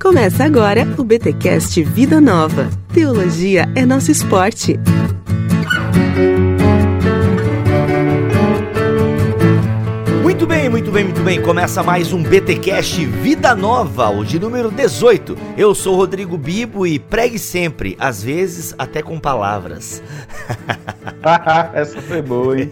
[0.00, 2.70] Começa agora o BTcast Vida Nova.
[2.94, 4.78] Teologia é nosso esporte.
[10.22, 11.42] Muito bem, muito bem, muito bem.
[11.42, 15.36] Começa mais um BTcast Vida Nova, o de número 18.
[15.56, 20.00] Eu sou Rodrigo Bibo e pregue sempre, às vezes até com palavras.
[21.74, 22.70] Essa foi boa, hein?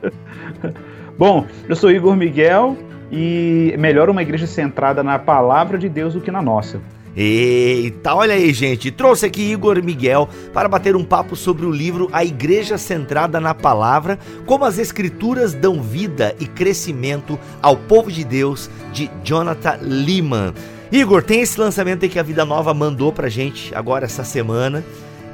[1.18, 2.74] Bom, eu sou Igor Miguel
[3.12, 6.80] e melhor uma igreja centrada na palavra de Deus do que na nossa.
[7.14, 8.90] Eita, olha aí, gente.
[8.90, 13.54] Trouxe aqui Igor Miguel para bater um papo sobre o livro A Igreja Centrada na
[13.54, 20.54] Palavra: Como as Escrituras dão vida e crescimento ao povo de Deus, de Jonathan Lehman.
[20.90, 24.82] Igor, tem esse lançamento aí que a Vida Nova mandou pra gente agora essa semana.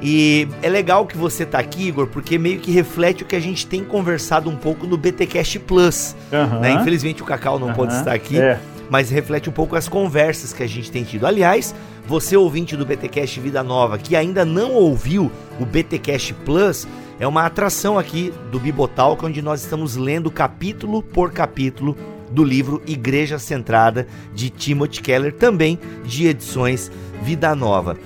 [0.01, 3.39] E é legal que você tá aqui, Igor, porque meio que reflete o que a
[3.39, 6.15] gente tem conversado um pouco no BTcast Plus.
[6.31, 6.59] Uhum.
[6.61, 6.71] Né?
[6.73, 7.73] Infelizmente o Cacau não Uhum.
[7.73, 8.59] pode estar aqui, É.
[8.89, 11.27] mas reflete um pouco as conversas que a gente tem tido.
[11.27, 11.75] Aliás,
[12.07, 16.87] você ouvinte do BTcast Vida Nova que ainda não ouviu o BTcast Plus,
[17.19, 21.97] é uma atração aqui do Bibotalk, onde nós estamos lendo capítulo por capítulo
[22.31, 26.89] do livro Igreja Centrada de Timothy Keller, também de edições
[27.21, 27.97] Vida Nova.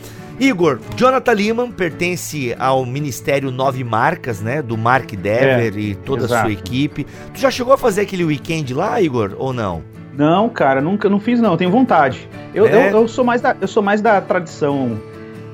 [0.44, 4.62] Igor, Jonathan Lehman pertence ao Ministério Nove Marcas, né?
[4.62, 6.42] Do Mark Dever É, e toda a exato.
[6.44, 7.06] sua equipe.
[7.34, 9.82] Tu já chegou a fazer aquele weekend lá, Igor, ou não?
[10.18, 12.28] Não, cara, nunca não fiz não, tenho vontade.
[12.54, 12.90] Eu, É?
[12.92, 15.00] eu, eu sou mais da, eu sou mais da tradição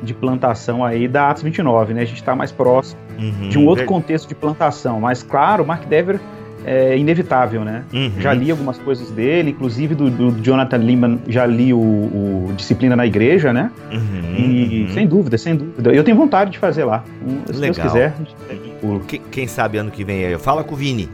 [0.02, 2.02] de plantação aí da Atos 29, né?
[2.02, 5.68] A gente tá mais próximo Uhum, de um outro contexto de plantação, mas claro, o
[5.68, 6.20] Mark Dever
[6.66, 7.84] é inevitável, né?
[7.94, 8.12] Uhum.
[8.20, 12.96] Já li algumas coisas dele, inclusive do, do Jonathan Lehman, já li o, o Disciplina
[12.96, 13.72] na Igreja, né?
[13.92, 14.94] Uhum, E uhum.
[14.94, 15.92] sem dúvida, sem dúvida.
[15.92, 17.04] Eu tenho vontade de fazer lá.
[17.48, 17.88] Se Deus Legal.
[17.88, 18.14] quiser.
[18.82, 20.38] O- Quem, quem sabe ano que vem aí?
[20.38, 21.10] Fala com o Vini.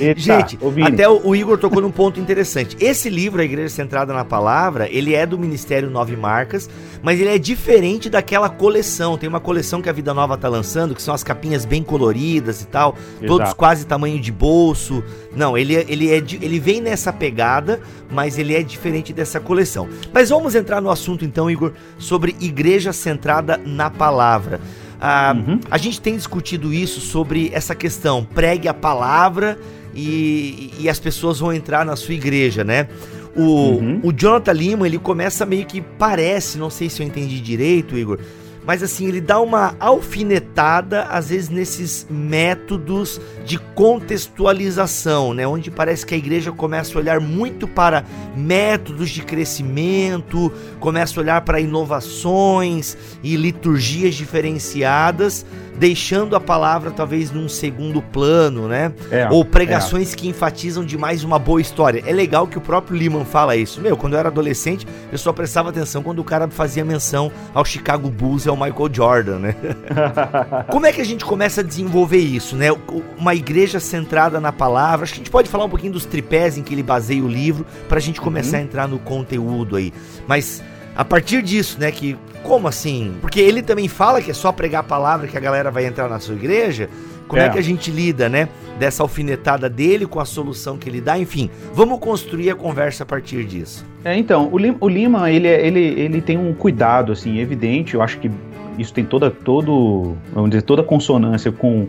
[0.00, 2.76] Eita, Gente, ô, Vini, até o, o Igor tocou num ponto interessante.
[2.80, 6.68] Esse livro, A Igreja Centrada na Palavra, ele é do Ministério Nove Marcas,
[7.02, 9.16] mas ele é diferente daquela coleção.
[9.18, 12.62] Tem uma coleção que a Vida Nova tá lançando, que são as capinhas bem coloridas
[12.62, 12.96] e tal,
[13.26, 13.56] todos Exato.
[13.56, 15.02] quase tamanho de bolso.
[15.34, 17.80] Não, ele, ele, é, de- ele vem nessa pegada,
[18.10, 19.88] mas ele é diferente dessa coleção.
[20.12, 24.60] Mas vamos entrar no assunto então, Igor, sobre Igreja Centrada na Palavra.
[25.04, 25.58] Ah, Uhum.
[25.68, 29.58] a gente tem discutido isso sobre essa questão, pregue a palavra
[29.92, 32.86] e, e as pessoas vão entrar na sua igreja, né?
[33.34, 34.00] O, Uhum.
[34.04, 38.18] o Jonathan Lima, ele começa meio que parece, não sei se eu entendi direito, Igor,
[38.64, 45.46] mas assim, ele dá uma alfinetada, às vezes, nesses métodos de contextualização, né?
[45.46, 48.04] Onde parece que a igreja começa a olhar muito para
[48.36, 55.44] métodos de crescimento, começa a olhar para inovações e liturgias diferenciadas,
[55.76, 58.92] deixando a palavra talvez num segundo plano, né?
[59.10, 62.02] É, Ou pregações que enfatizam demais uma boa história.
[62.06, 63.80] É legal que o próprio Lehman fala isso.
[63.80, 67.64] Meu, quando eu era adolescente, eu só prestava atenção quando o cara fazia menção ao
[67.64, 69.56] Chicago Bulls e ao Michael Jordan, né?
[70.70, 72.68] Como é que a gente começa a desenvolver isso, né?
[73.16, 75.04] Uma igreja centrada na palavra.
[75.04, 77.28] Acho que a gente pode falar um pouquinho dos tripés em que ele baseia o
[77.28, 79.92] livro pra gente começar a entrar no conteúdo aí.
[80.26, 80.62] Mas
[80.94, 83.14] a partir disso, né, que como assim?
[83.20, 86.08] Porque ele também fala que é só pregar a palavra que a galera vai entrar
[86.08, 86.88] na sua igreja.
[87.28, 87.48] Como é, É.
[87.48, 88.48] que a gente lida, né?
[88.78, 91.48] Dessa alfinetada dele com a solução que ele dá, enfim.
[91.72, 93.86] Vamos construir a conversa a partir disso.
[94.04, 97.94] É, então, o Lima, o Lima, ele, é- ele, ele tem um cuidado, assim, evidente,
[97.94, 98.30] eu acho que
[98.78, 101.88] isso tem toda, todo, vamos dizer, toda consonância com,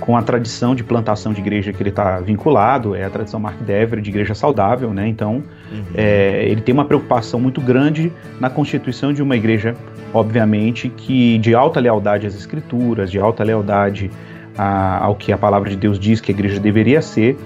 [0.00, 3.58] com a tradição de plantação de igreja que ele está vinculado, é a tradição Mark
[3.60, 5.42] Dever de igreja saudável, né, então
[5.72, 5.82] Uhum.
[5.94, 9.74] é, ele tem uma preocupação muito grande na constituição de uma igreja,
[10.14, 14.10] obviamente, que de alta lealdade às escrituras, de alta lealdade
[14.56, 17.36] a- ao que a palavra de Deus diz que a igreja deveria ser,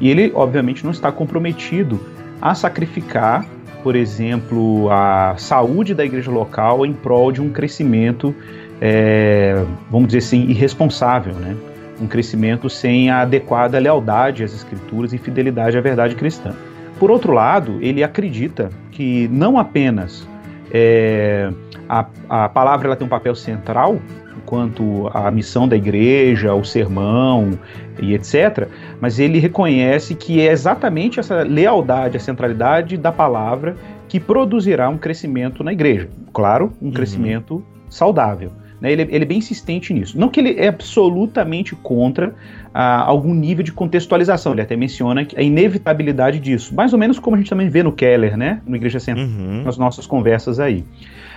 [0.00, 2.00] e ele, obviamente, não está comprometido
[2.40, 3.44] a sacrificar,
[3.82, 8.34] por exemplo, a saúde da igreja local em prol de um crescimento,
[8.80, 11.56] é, vamos dizer assim, irresponsável, né?
[12.02, 16.52] Um crescimento sem a adequada lealdade às escrituras e fidelidade à verdade cristã.
[16.98, 20.26] Por outro lado, ele acredita que não apenas
[20.72, 21.50] é,
[21.88, 23.98] a, a palavra ela tem um papel central
[24.46, 27.58] quanto à missão da igreja, o sermão
[28.00, 28.68] e etc.,
[29.00, 33.76] mas ele reconhece que é exatamente essa lealdade, a centralidade da palavra
[34.08, 36.08] que produzirá um crescimento na igreja.
[36.32, 36.92] Claro, um Uhum.
[36.92, 38.50] crescimento saudável.
[38.82, 38.90] Né?
[38.90, 40.18] Ele, ele é bem insistente nisso.
[40.18, 42.34] Não que ele é absolutamente contra
[42.74, 44.52] ah, algum nível de contextualização.
[44.52, 46.74] Ele até menciona a inevitabilidade disso.
[46.74, 48.60] Mais ou menos como a gente também vê no Keller, né?
[48.66, 49.62] No Igreja Central, uhum.
[49.62, 50.84] nas nossas conversas aí.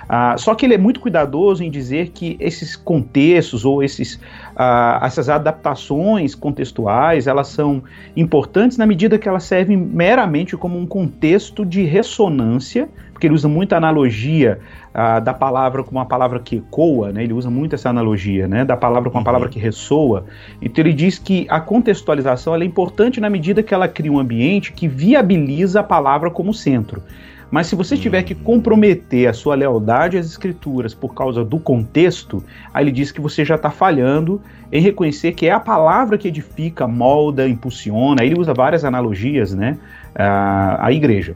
[0.09, 4.19] Ah, só que ele é muito cuidadoso em dizer que esses contextos ou esses,
[4.55, 7.83] ah, essas adaptações contextuais elas são
[8.15, 13.47] importantes na medida que elas servem meramente como um contexto de ressonância, porque ele usa
[13.47, 14.59] muita analogia
[14.93, 17.23] ah, da palavra com uma palavra que ecoa, né?
[17.23, 18.65] ele usa muito essa analogia né?
[18.65, 19.53] da palavra com uma palavra uhum.
[19.53, 20.25] que ressoa.
[20.61, 24.73] Então ele diz que a contextualização é importante na medida que ela cria um ambiente
[24.73, 27.01] que viabiliza a palavra como centro.
[27.49, 32.43] Mas se você tiver que comprometer a sua lealdade às escrituras por causa do contexto,
[32.73, 36.27] aí ele diz que você já está falhando em reconhecer que é a palavra que
[36.27, 38.23] edifica, molda, impulsiona.
[38.23, 39.77] Aí ele usa várias analogias, né,
[40.13, 41.33] à, à igreja.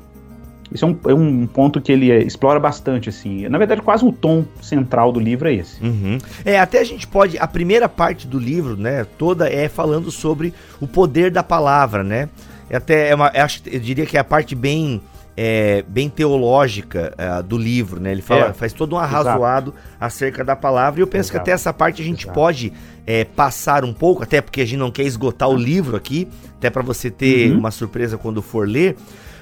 [0.71, 3.47] Isso é um, é um, ponto que ele explora bastante, assim.
[3.47, 5.83] Na verdade, quase o tom central do livro é esse.
[5.83, 6.17] Uhum.
[6.45, 7.37] É, até a gente pode.
[7.37, 12.29] A primeira parte do livro, né, toda é falando sobre o poder da palavra, né?
[12.69, 15.01] É até é uma, acho, eu diria que é a parte bem
[15.41, 18.11] é, bem teológica é, do livro, né?
[18.11, 19.95] Ele fala, é, faz todo um arrazoado exato.
[19.97, 20.99] acerca da palavra.
[20.99, 21.31] E eu penso exato.
[21.31, 22.35] que até essa parte a gente exato.
[22.37, 22.73] pode
[23.07, 26.27] é, passar um pouco, até porque a gente não quer esgotar o livro aqui,
[26.57, 27.57] até para você ter uhum.
[27.57, 28.97] uma surpresa quando for ler.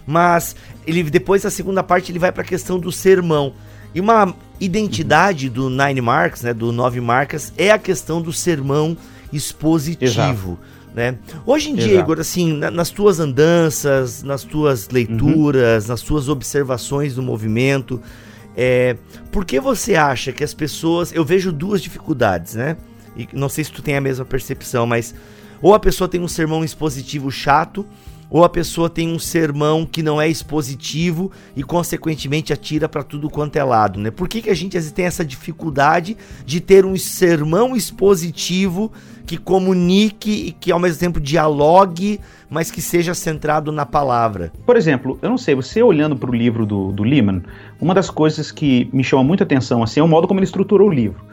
[0.07, 0.56] Mas
[0.88, 3.54] ele depois a segunda parte ele vai para a questão do sermão.
[3.94, 8.98] E uma identidade do Nine Marks, né, do Nove Marcas, é a questão do sermão
[9.31, 10.57] expositivo.
[10.95, 11.15] Né?
[11.45, 12.00] Hoje em dia, Exato.
[12.00, 15.89] Igor, assim, na, nas tuas andanças, nas tuas leituras, uhum.
[15.89, 18.01] nas tuas observações do movimento,
[18.56, 18.98] é,
[19.31, 21.13] por que você acha que as pessoas.
[21.13, 22.77] Eu vejo duas dificuldades, né?
[23.15, 25.13] E não sei se tu tem a mesma percepção, mas
[25.62, 27.86] ou a pessoa tem um sermão expositivo chato,
[28.29, 33.29] ou a pessoa tem um sermão que não é expositivo e consequentemente atira para tudo
[33.29, 34.12] quanto é lado, né?
[34.12, 38.91] Por que, que a gente às vezes tem essa dificuldade de ter um sermão expositivo
[39.25, 42.19] que comunique e que ao mesmo tempo dialogue,
[42.50, 44.51] mas que seja centrado na palavra?
[44.65, 47.44] Por exemplo, eu não sei, você olhando para o livro do, do Lehman,
[47.80, 50.89] uma das coisas que me chama muita atenção assim, é o modo como ele estruturou
[50.89, 51.25] o livro.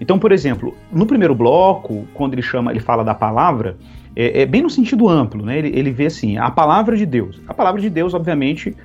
[0.00, 3.76] Então, por exemplo, no primeiro bloco, quando ele chama, ele fala da palavra,
[4.14, 5.58] é, é, bem no sentido amplo, né?
[5.58, 7.40] Ele, ele vê assim, a palavra de Deus.
[7.46, 8.76] A palavra de Deus, obviamente,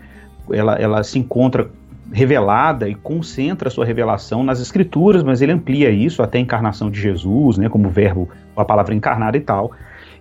[0.51, 1.69] ela, ela se encontra
[2.11, 6.89] revelada e concentra a sua revelação nas escrituras, mas ele amplia isso até a encarnação
[6.89, 9.71] de Jesus, né, como verbo, a palavra encarnada e tal.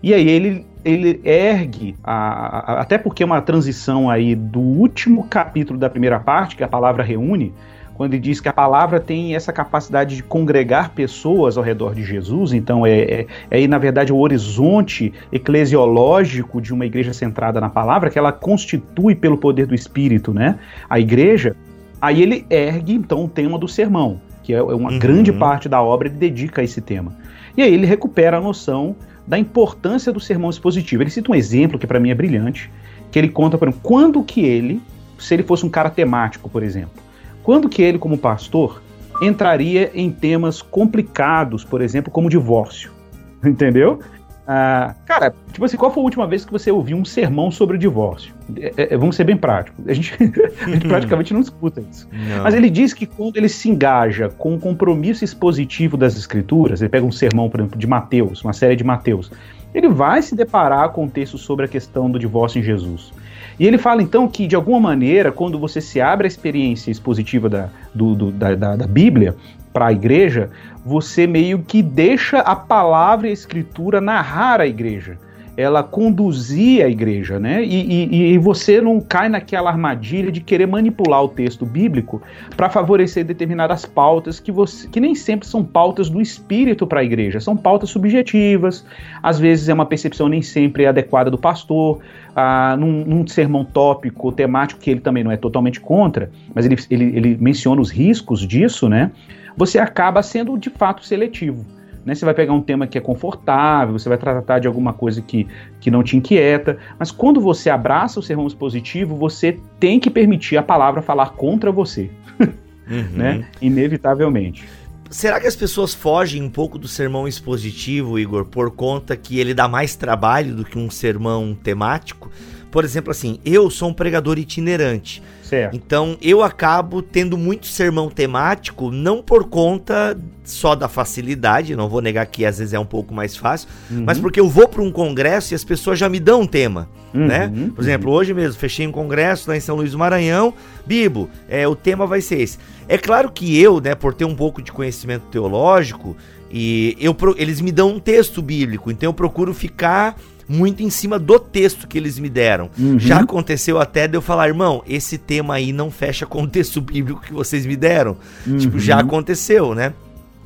[0.03, 5.25] E aí ele, ele ergue, a, a, até porque é uma transição aí do último
[5.29, 7.53] capítulo da primeira parte, que a palavra reúne,
[7.95, 12.03] quando ele diz que a palavra tem essa capacidade de congregar pessoas ao redor de
[12.03, 17.71] Jesus, então é, é, é na verdade, o horizonte eclesiológico de uma igreja centrada na
[17.71, 20.59] palavra, que ela constitui pelo poder do Espírito, né?
[20.91, 21.55] A igreja,
[22.01, 24.99] aí ele ergue, então, o tema do sermão, que é, uma uhum.
[24.99, 27.13] grande parte da obra, ele dedica a esse tema.
[27.57, 31.03] E aí ele recupera a noção da importância do sermão expositivo.
[31.03, 32.71] Ele cita um exemplo que para mim é brilhante,
[33.13, 34.83] que ele conta, por exemplo, quando que ele,
[35.17, 37.04] se ele fosse um cara temático, por exemplo,
[37.45, 38.83] quando que ele, como pastor,
[39.23, 42.91] entraria em temas complicados, por exemplo, como divórcio?
[43.45, 44.01] Entendeu?
[44.47, 47.79] Ah, cara, tipo assim, qual foi a última vez que você ouviu um sermão sobre
[47.79, 48.35] divórcio?
[48.57, 49.87] É, é, é vamos ser bem práticos.
[49.89, 50.15] A gente,
[50.61, 52.07] a gente praticamente não escuta isso.
[52.13, 52.43] Não.
[52.43, 56.91] Mas ele diz que quando ele se engaja com o compromisso expositivo das escrituras, ele
[56.91, 59.31] pega um sermão, por exemplo, de Mateus, uma série de Mateus,
[59.75, 63.13] ele vai se deparar com textos sobre a questão do divórcio em Jesus.
[63.59, 67.49] E ele fala então que, de alguma maneira, quando você se abre a experiência expositiva
[67.49, 69.37] da, do, do, da, da, da Bíblia
[69.73, 70.51] para a igreja,
[70.85, 75.19] você meio que deixa a palavra e a escritura narrar a igreja
[75.57, 77.65] ela conduzia a igreja, né?
[77.65, 82.21] E, e, e, você não cai naquela armadilha de querer manipular o texto bíblico
[82.57, 87.05] para favorecer determinadas pautas que, você, que nem sempre são pautas do espírito para a
[87.05, 88.85] igreja, são pautas subjetivas,
[89.23, 92.01] às vezes é uma percepção nem sempre adequada do pastor,
[92.35, 96.77] ah, num, num sermão tópico, temático, que ele também não é totalmente contra, mas ele,
[96.91, 99.13] ele, ele menciona os riscos disso, né?
[99.57, 101.65] Você acaba sendo de fato seletivo.
[102.05, 102.15] Né?
[102.15, 105.47] Você vai pegar um tema que é confortável, você vai tratar de alguma coisa que,
[105.81, 110.57] que não te inquieta, mas quando você abraça o sermão expositivo, você tem que permitir
[110.57, 113.09] a palavra falar contra você, uhum.
[113.13, 113.47] né?
[113.61, 114.65] Inevitavelmente.
[115.11, 119.55] Será que as pessoas fogem um pouco do sermão expositivo, Igor, por conta que ele
[119.55, 122.31] dá mais trabalho do que um sermão temático?
[122.75, 125.23] por exemplo, assim, eu sou um pregador itinerante.
[125.55, 125.77] Certo.
[125.77, 132.03] Então eu acabo tendo muito sermão temático, não por conta só da facilidade, não vou
[132.03, 134.05] negar que às vezes é um pouco mais fácil, uhum.
[134.05, 136.89] mas porque eu vou para um congresso e as pessoas já me dão um tema,
[137.15, 137.27] uhum.
[137.27, 137.51] né?
[137.75, 138.17] Por exemplo, uhum.
[138.17, 140.53] hoje mesmo fechei um congresso lá em São Luís do Maranhão,
[140.85, 142.59] Bibo, é, o tema vai ser esse.
[142.89, 146.17] É claro que eu, né, por ter um pouco de conhecimento teológico,
[146.51, 150.17] e eu, eles me dão um texto bíblico, então eu procuro ficar
[150.49, 152.71] muito em cima do texto que eles me deram.
[152.79, 152.99] Uhum.
[152.99, 156.81] Já aconteceu até de eu falar, irmão, esse tema aí não fecha com o texto
[156.83, 158.17] bíblico que vocês me deram.
[158.47, 158.57] Uhum.
[158.59, 159.93] Tipo, já aconteceu, né?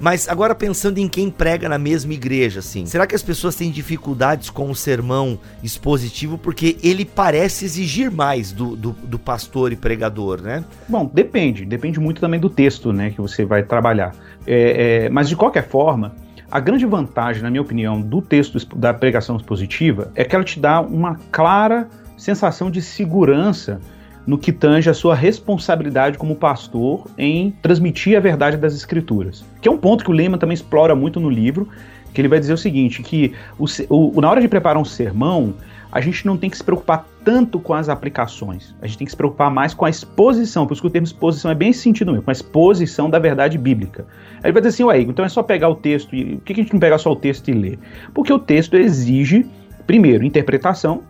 [0.01, 3.71] Mas agora pensando em quem prega na mesma igreja, assim, será que as pessoas têm
[3.71, 9.77] dificuldades com o sermão expositivo porque ele parece exigir mais do, do, do, pastor e
[9.77, 10.65] pregador, né?
[10.89, 14.15] Bom, depende, depende muito também do texto, né, que você vai trabalhar.
[14.47, 16.15] É, é, mas de qualquer forma,
[16.51, 20.59] a grande vantagem, na minha opinião, do texto da pregação expositiva é que ela te
[20.59, 23.81] dá uma clara sensação de segurança
[24.27, 29.45] no que tange a sua responsabilidade como pastor em transmitir a verdade das escrituras.
[29.61, 31.69] Que é um ponto que o Lehman também explora muito no livro,
[32.13, 35.55] que ele vai dizer o seguinte, que o, o, na hora de preparar um sermão,
[35.91, 38.75] a gente não tem que se preocupar tanto com as aplicações.
[38.81, 40.67] A gente tem que se preocupar mais com a exposição.
[40.67, 43.19] Por isso que o termo exposição é bem esse sentido mesmo, com a exposição da
[43.19, 44.07] verdade bíblica.
[44.37, 46.37] Aí ele vai dizer assim, ué, então é só pegar o texto e.
[46.37, 47.79] Por que a gente não pega só o texto e ler?
[48.13, 49.47] Porque o texto exige,
[49.87, 51.03] primeiro, interpretação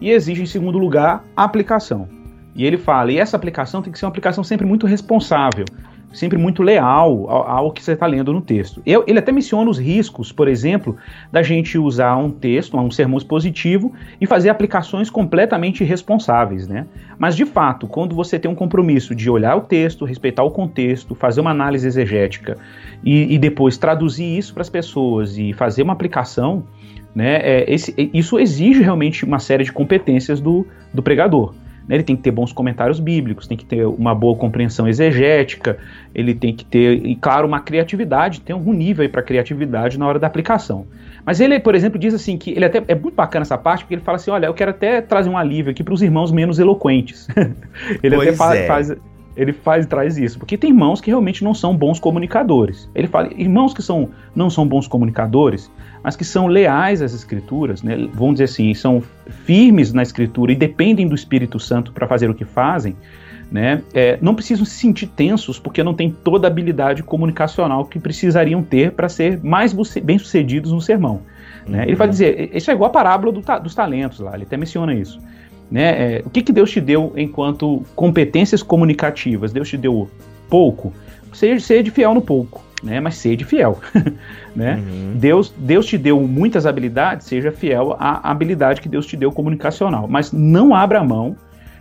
[0.00, 2.08] e exige, em segundo lugar, aplicação.
[2.54, 5.64] E ele fala, e essa aplicação tem que ser uma aplicação sempre muito responsável
[6.12, 8.82] sempre muito leal ao, ao que você está lendo no texto.
[8.84, 10.96] Eu, ele até menciona os riscos, por exemplo,
[11.30, 16.86] da gente usar um texto, um sermão expositivo e fazer aplicações completamente irresponsáveis, né?
[17.18, 21.14] Mas de fato, quando você tem um compromisso de olhar o texto, respeitar o contexto,
[21.14, 22.58] fazer uma análise exegética
[23.04, 26.64] e, e depois traduzir isso para as pessoas e fazer uma aplicação,
[27.14, 27.36] né?
[27.42, 31.54] É, esse, isso exige realmente uma série de competências do, do pregador.
[31.92, 31.96] Né?
[31.96, 35.76] Ele tem que ter bons comentários bíblicos, tem que ter uma boa compreensão exegética,
[36.14, 40.06] ele tem que ter, e claro, uma criatividade, tem algum nível aí para criatividade na
[40.06, 40.86] hora da aplicação.
[41.24, 43.94] Mas ele, por exemplo, diz assim que ele até é muito bacana essa parte, porque
[43.94, 46.58] ele fala assim: olha, eu quero até trazer um alívio aqui para os irmãos menos
[46.58, 47.28] eloquentes.
[48.02, 48.66] ele pois até faz, é.
[48.66, 48.96] faz
[49.36, 52.88] ele faz traz isso, porque tem irmãos que realmente não são bons comunicadores.
[52.94, 55.70] Ele fala, irmãos que são, não são bons comunicadores,
[56.02, 58.08] mas que são leais às escrituras, né?
[58.12, 59.02] vamos dizer assim, são
[59.44, 62.96] firmes na escritura e dependem do Espírito Santo para fazer o que fazem,
[63.50, 63.82] né?
[63.92, 68.62] É, não precisam se sentir tensos porque não têm toda a habilidade comunicacional que precisariam
[68.62, 71.20] ter para ser mais bem-sucedidos no sermão.
[71.66, 71.78] Né?
[71.78, 71.84] Uhum.
[71.84, 74.94] Ele vai dizer, isso é igual a parábola do, dos talentos lá, ele até menciona
[74.94, 75.20] isso.
[75.72, 76.16] Né?
[76.16, 79.52] É, o que, que Deus te deu enquanto competências comunicativas?
[79.52, 80.08] Deus te deu
[80.48, 80.92] pouco?
[81.32, 83.00] Seja, seja fiel no pouco né?
[83.00, 83.78] Mas seja fiel,
[84.56, 84.76] né?
[84.76, 85.12] Uhum.
[85.16, 90.08] Deus, Deus te deu muitas habilidades, seja fiel à habilidade que Deus te deu comunicacional,
[90.08, 91.36] mas não abra mão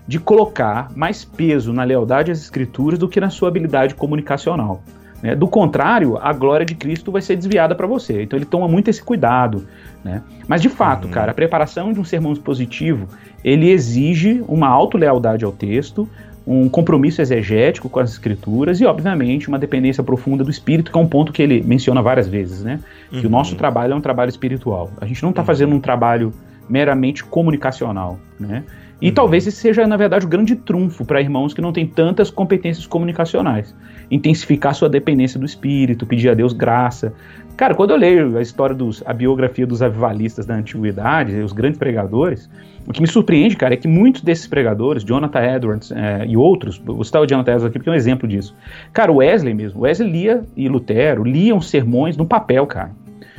[0.07, 4.83] de colocar mais peso na lealdade às escrituras do que na sua habilidade comunicacional.
[5.21, 5.35] Né?
[5.35, 8.23] Do contrário, a glória de Cristo vai ser desviada para você.
[8.23, 9.67] Então ele toma muito esse cuidado.
[10.03, 10.21] Né?
[10.47, 11.11] Mas de fato, uhum.
[11.11, 13.07] cara, a preparação de um sermão expositivo
[13.43, 16.07] ele exige uma auto-lealdade ao texto,
[16.45, 21.01] um compromisso exegético com as escrituras e, obviamente, uma dependência profunda do espírito, que é
[21.01, 22.79] um ponto que ele menciona várias vezes, né?
[23.11, 23.19] Uhum.
[23.19, 23.37] Que o uhum.
[23.37, 24.91] nosso trabalho é um trabalho espiritual.
[24.99, 25.45] A gente não está uhum.
[25.45, 26.33] fazendo um trabalho
[26.69, 28.63] meramente comunicacional, né?
[29.01, 29.13] E uhum.
[29.15, 32.85] talvez esse seja, na verdade, o grande trunfo para irmãos que não têm tantas competências
[32.85, 33.75] comunicacionais.
[34.11, 37.11] Intensificar sua dependência do Espírito, pedir a Deus graça.
[37.57, 41.79] Cara, quando eu leio a história dos, a biografia dos avivalistas da antiguidade, os grandes
[41.79, 42.49] pregadores,
[42.87, 46.77] o que me surpreende, cara, é que muitos desses pregadores, Jonathan Edwards é, e outros,
[46.77, 48.55] vou citar o Jonathan Edwards aqui porque é um exemplo disso.
[48.93, 52.91] Cara, Wesley mesmo, Wesley lia e Lutero liam sermões no papel, cara.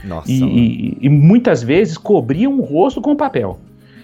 [0.04, 0.30] Nossa.
[0.30, 3.58] E, e, e muitas vezes cobriam o rosto com papel.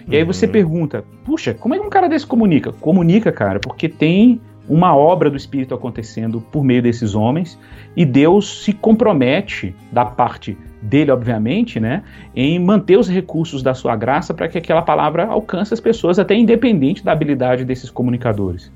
[0.07, 0.51] E aí você uhum.
[0.51, 2.71] pergunta, puxa, como é que um cara desse comunica?
[2.71, 7.57] Comunica, cara, porque tem uma obra do Espírito acontecendo por meio desses homens
[7.95, 12.03] e Deus se compromete da parte dele, obviamente, né,
[12.35, 16.35] em manter os recursos da sua graça para que aquela palavra alcance as pessoas, até
[16.35, 18.71] independente da habilidade desses comunicadores.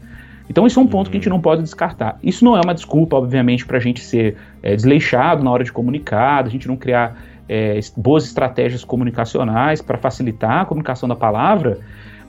[0.50, 2.18] Então, isso é um ponto que a gente não pode descartar.
[2.22, 5.72] Isso não é uma desculpa, obviamente, para a gente ser é, desleixado na hora de
[5.72, 7.16] comunicar, a gente não criar
[7.48, 11.80] é, boas estratégias comunicacionais para facilitar a comunicação da palavra,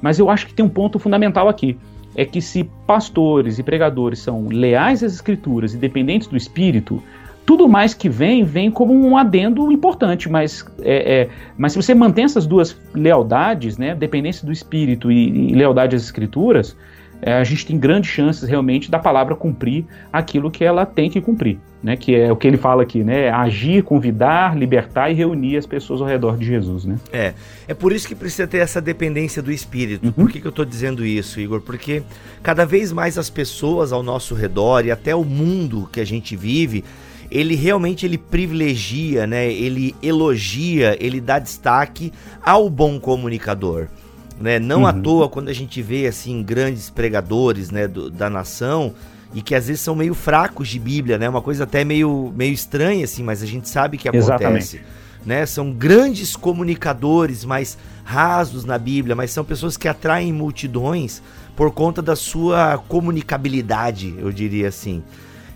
[0.00, 1.76] mas eu acho que tem um ponto fundamental aqui.
[2.16, 7.02] É que se pastores e pregadores são leais às escrituras e dependentes do Espírito,
[7.44, 11.28] tudo mais que vem, vem como um adendo importante, mas, é, é,
[11.58, 16.02] mas se você mantém essas duas lealdades, né, dependência do Espírito e, e lealdade às
[16.02, 16.76] Escrituras,
[17.26, 21.22] é, a gente tem grandes chances realmente da palavra cumprir aquilo que ela tem que
[21.22, 21.96] cumprir, né?
[21.96, 23.30] Que é o que ele fala aqui, né?
[23.30, 26.98] Agir, convidar, libertar e reunir as pessoas ao redor de Jesus, né?
[27.10, 27.32] É,
[27.66, 30.08] é por isso que precisa ter essa dependência do Espírito.
[30.08, 30.12] Uhum.
[30.12, 31.62] Por que, que eu estou dizendo isso, Igor?
[31.62, 32.02] Porque
[32.42, 36.36] cada vez mais as pessoas ao nosso redor e até o mundo que a gente
[36.36, 36.84] vive
[37.30, 39.50] ele realmente ele privilegia, né?
[39.50, 42.12] Ele elogia, ele dá destaque
[42.42, 43.88] ao bom comunicador.
[44.40, 44.58] Né?
[44.58, 44.86] Não uhum.
[44.86, 48.92] à toa quando a gente vê assim grandes pregadores né, do, da nação
[49.32, 51.28] e que às vezes são meio fracos de Bíblia, né?
[51.28, 54.32] Uma coisa até meio, meio estranha assim, mas a gente sabe que acontece.
[54.32, 54.82] Exatamente.
[55.26, 55.44] Né?
[55.46, 61.22] São grandes comunicadores, mais rasos na Bíblia, mas são pessoas que atraem multidões
[61.56, 65.02] por conta da sua comunicabilidade, eu diria assim.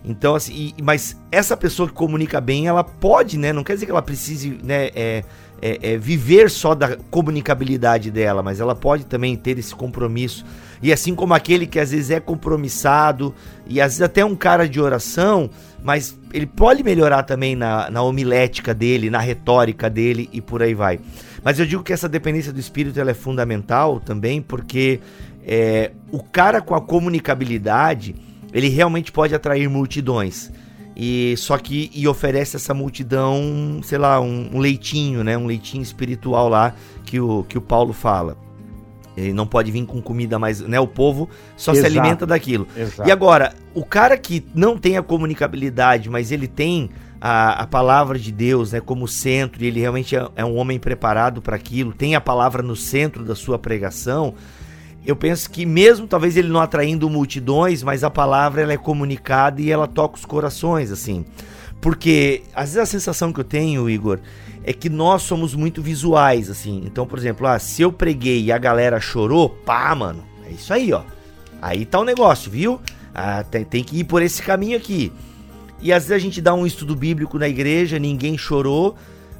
[0.04, 3.52] Então, assim, e, mas essa pessoa que comunica bem, ela pode, né?
[3.52, 4.90] Não quer dizer que ela precise, né?
[4.94, 5.24] É,
[5.60, 10.44] é, é, viver só da comunicabilidade dela, mas ela pode também ter esse compromisso.
[10.82, 13.34] E assim como aquele que às vezes é compromissado
[13.66, 15.50] e às vezes até um cara de oração,
[15.82, 20.74] mas ele pode melhorar também na, na homilética dele, na retórica dele e por aí
[20.74, 21.00] vai.
[21.42, 25.00] Mas eu digo que essa dependência do espírito ela é fundamental também, porque
[25.44, 28.14] é, o cara com a comunicabilidade
[28.52, 30.50] ele realmente pode atrair multidões.
[30.98, 35.38] E só que e oferece essa multidão, sei lá, um, um, leitinho, né?
[35.38, 36.74] Um leitinho espiritual lá
[37.04, 38.36] que o, que o Paulo fala.
[39.16, 40.78] Ele não pode vir com comida mais, né?
[40.80, 41.88] O povo só Exato.
[41.88, 42.66] se alimenta daquilo.
[42.76, 43.08] Exato.
[43.08, 46.90] E agora, o cara que não tem a comunicabilidade, mas ele tem
[47.20, 50.78] a, a palavra de Deus, né, como centro, e ele realmente é, é um homem
[50.78, 54.34] preparado para aquilo, tem a palavra no centro da sua pregação,
[55.06, 59.60] eu penso que mesmo talvez ele não atraindo multidões, mas a palavra ela é comunicada
[59.60, 61.24] e ela toca os corações, assim.
[61.80, 64.18] Porque às vezes a sensação que eu tenho, Igor,
[64.64, 66.82] é que nós somos muito visuais, assim.
[66.84, 70.72] Então, por exemplo, ah, se eu preguei e a galera chorou, pá, mano, é isso
[70.72, 71.02] aí, ó.
[71.62, 72.80] Aí tá o negócio, viu?
[73.14, 75.12] Ah, tem, tem que ir por esse caminho aqui.
[75.80, 78.96] E às vezes a gente dá um estudo bíblico na igreja, ninguém chorou,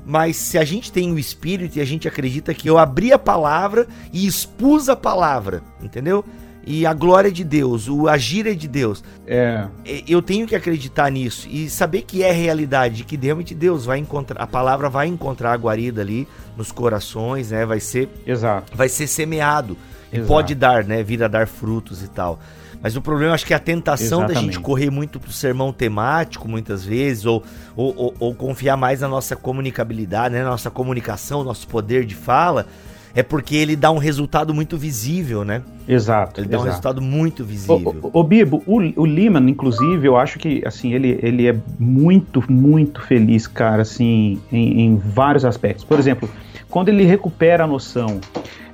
[0.09, 3.19] mas se a gente tem o espírito e a gente acredita que eu abri a
[3.19, 6.25] palavra e expus a palavra, entendeu?
[6.67, 9.05] E a glória de Deus, o agir é de Deus.
[9.27, 9.67] É.
[10.09, 14.43] Eu tenho que acreditar nisso e saber que é realidade, que realmente Deus vai encontrar,
[14.43, 17.67] a palavra vai encontrar a guarida ali nos corações, né?
[17.67, 18.75] Vai ser, Exato.
[18.75, 19.77] vai ser semeado
[20.11, 20.25] Exato.
[20.25, 21.03] e pode dar, né?
[21.03, 22.41] Vir a dar frutos e tal.
[22.83, 24.35] Mas o problema acho que é a tentação Exatamente.
[24.35, 27.43] da gente correr muito pro sermão temático, muitas vezes, ou,
[27.77, 30.45] ou, ou, ou confiar mais na nossa comunicabilidade, né?
[30.45, 32.67] Na nossa comunicação, nosso poder de fala,
[33.15, 35.63] é porque ele dá um resultado muito visível, né?
[35.89, 36.41] Exato.
[36.41, 36.63] Ele dá exato.
[36.63, 37.97] um resultado muito visível.
[38.01, 41.57] O, o, o Bibo, o, o Lehman, inclusive, eu acho que assim ele, ele é
[41.79, 45.85] muito, muito feliz, cara, assim, em, em vários aspectos.
[45.85, 46.29] Por exemplo,
[46.71, 48.21] quando ele recupera a noção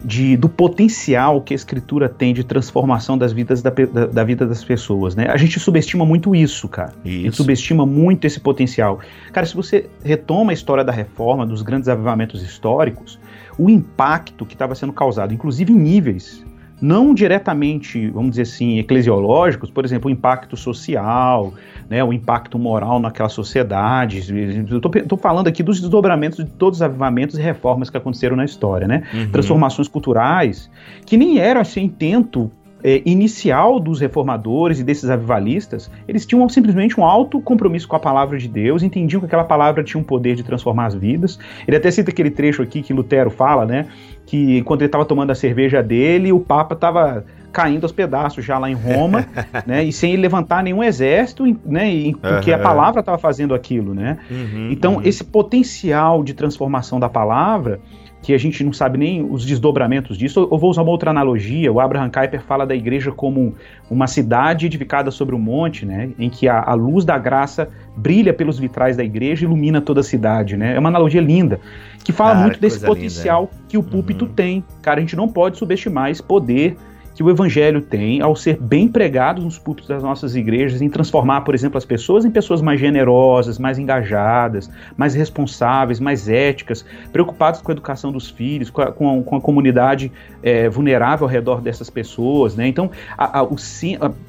[0.05, 4.47] de, do potencial que a escritura tem de transformação das vidas da, da, da, vida
[4.47, 5.29] das pessoas, né?
[5.31, 6.93] A gente subestima muito isso, cara.
[7.05, 7.19] Isso.
[7.19, 9.01] A gente subestima muito esse potencial.
[9.33, 13.19] Cara, se você retoma a história da reforma, dos grandes avivamentos históricos,
[13.57, 16.45] o impacto que estava sendo causado, inclusive em níveis
[16.85, 21.55] não diretamente, vamos dizer assim, eclesiológicos, por exemplo, o impacto social,
[21.89, 24.19] né, o impacto moral naquela sociedade.
[24.19, 28.87] Estou falando aqui dos desdobramentos de todos os avivamentos e reformas que aconteceram na história,
[28.87, 29.03] né?
[29.15, 29.31] Uhum.
[29.31, 30.71] Transformações culturais,
[31.07, 32.51] que nem era esse intento
[32.85, 37.99] é, inicial dos reformadores e desses avivalistas, eles tinham simplesmente um alto compromisso com a
[37.99, 41.39] palavra de Deus, entendiam que aquela palavra tinha um poder de transformar as vidas.
[41.67, 43.87] Ele até cita aquele trecho aqui que Lutero fala, né?
[44.27, 48.59] Que quando ele estava tomando a cerveja dele, o Papa estava caindo aos pedaços já
[48.59, 49.27] lá em Roma,
[49.65, 49.83] né?
[49.83, 51.91] E sem levantar nenhum exército, né?
[51.91, 52.57] E, porque uhum.
[52.57, 54.19] a palavra estava fazendo aquilo, né?
[54.31, 55.03] Uhum, então, uhum.
[55.05, 57.81] esse potencial de transformação da palavra
[58.25, 60.49] que a gente não sabe nem os desdobramentos disso.
[60.51, 61.71] Eu vou usar uma outra analogia.
[61.71, 63.55] O Abraham Kuyper fala da igreja como
[63.91, 68.33] uma cidade edificada sobre um monte, né, em que a, a luz da graça brilha
[68.33, 70.75] pelos vitrais da igreja e ilumina toda a cidade, né?
[70.75, 71.61] É uma analogia linda
[72.03, 73.65] que fala Cara, muito desse potencial linda.
[73.69, 74.33] que o púlpito uhum.
[74.33, 74.65] tem.
[74.81, 76.79] Cara, a gente não pode subestimar esse poder
[77.15, 81.43] que o evangelho tem ao ser bem pregado nos púlpitos das nossas igrejas, em transformar,
[81.43, 87.63] por exemplo, as pessoas em pessoas mais generosas, mais engajadas, mais responsáveis, mais éticas, preocupadas
[87.63, 90.11] com a educação dos filhos, com a, com a, com a comunidade
[90.43, 92.67] é, vulnerável ao redor dessas pessoas, né?
[92.67, 93.57] Então, a, o,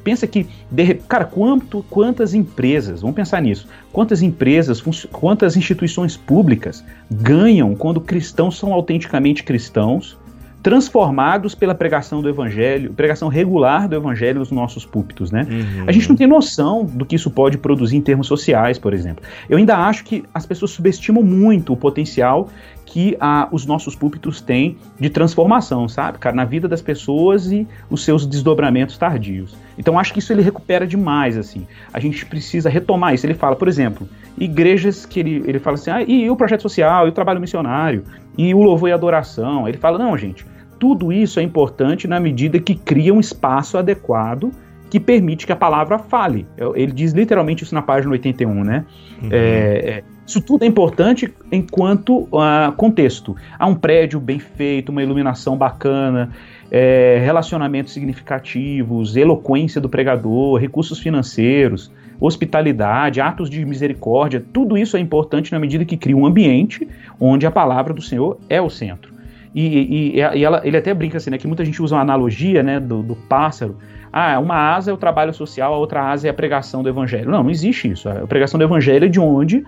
[0.03, 6.83] pensa que, de, cara, quanto, quantas empresas, vamos pensar nisso, quantas empresas, quantas instituições públicas
[7.09, 10.17] ganham quando cristãos são autenticamente cristãos,
[10.65, 15.45] transformados pela pregação do evangelho, pregação regular do evangelho nos nossos púlpitos, né?
[15.47, 15.83] Uhum.
[15.85, 19.23] A gente não tem noção do que isso pode produzir em termos sociais, por exemplo.
[19.47, 22.49] Eu ainda acho que as pessoas subestimam muito o potencial
[22.83, 27.67] que a, os nossos púlpitos têm de transformação, sabe, cara, na vida das pessoas e
[27.87, 29.55] os seus desdobramentos tardios.
[29.77, 31.67] Então acho que isso ele recupera demais, assim.
[31.93, 33.23] A gente precisa retomar isso.
[33.23, 37.05] Ele fala, por exemplo, igrejas que ele, ele fala assim, ah, e o projeto social,
[37.05, 38.03] e o trabalho missionário,
[38.35, 39.67] e o louvor e adoração.
[39.67, 40.43] Ele fala, não, gente,
[40.79, 44.51] tudo isso é importante na medida que cria um espaço adequado
[44.89, 46.45] que permite que a palavra fale.
[46.75, 48.85] Ele diz literalmente isso na página 81, né?
[49.21, 49.29] Uhum.
[49.31, 53.35] É, é, isso tudo é importante enquanto uh, contexto.
[53.57, 56.31] Há um prédio bem feito, uma iluminação bacana,
[56.71, 64.99] é, relacionamentos significativos, eloquência do pregador, recursos financeiros, hospitalidade, atos de misericórdia, tudo isso é
[64.99, 66.87] importante na medida que cria um ambiente
[67.19, 69.14] onde a palavra do Senhor é o centro.
[69.55, 72.61] E, e, e ela, ele até brinca assim, né, que muita gente usa uma analogia
[72.61, 73.77] né, do, do pássaro.
[74.11, 77.31] Ah, uma asa é o trabalho social, a outra asa é a pregação do evangelho.
[77.31, 78.09] Não, não existe isso.
[78.09, 79.63] A pregação do evangelho é de onde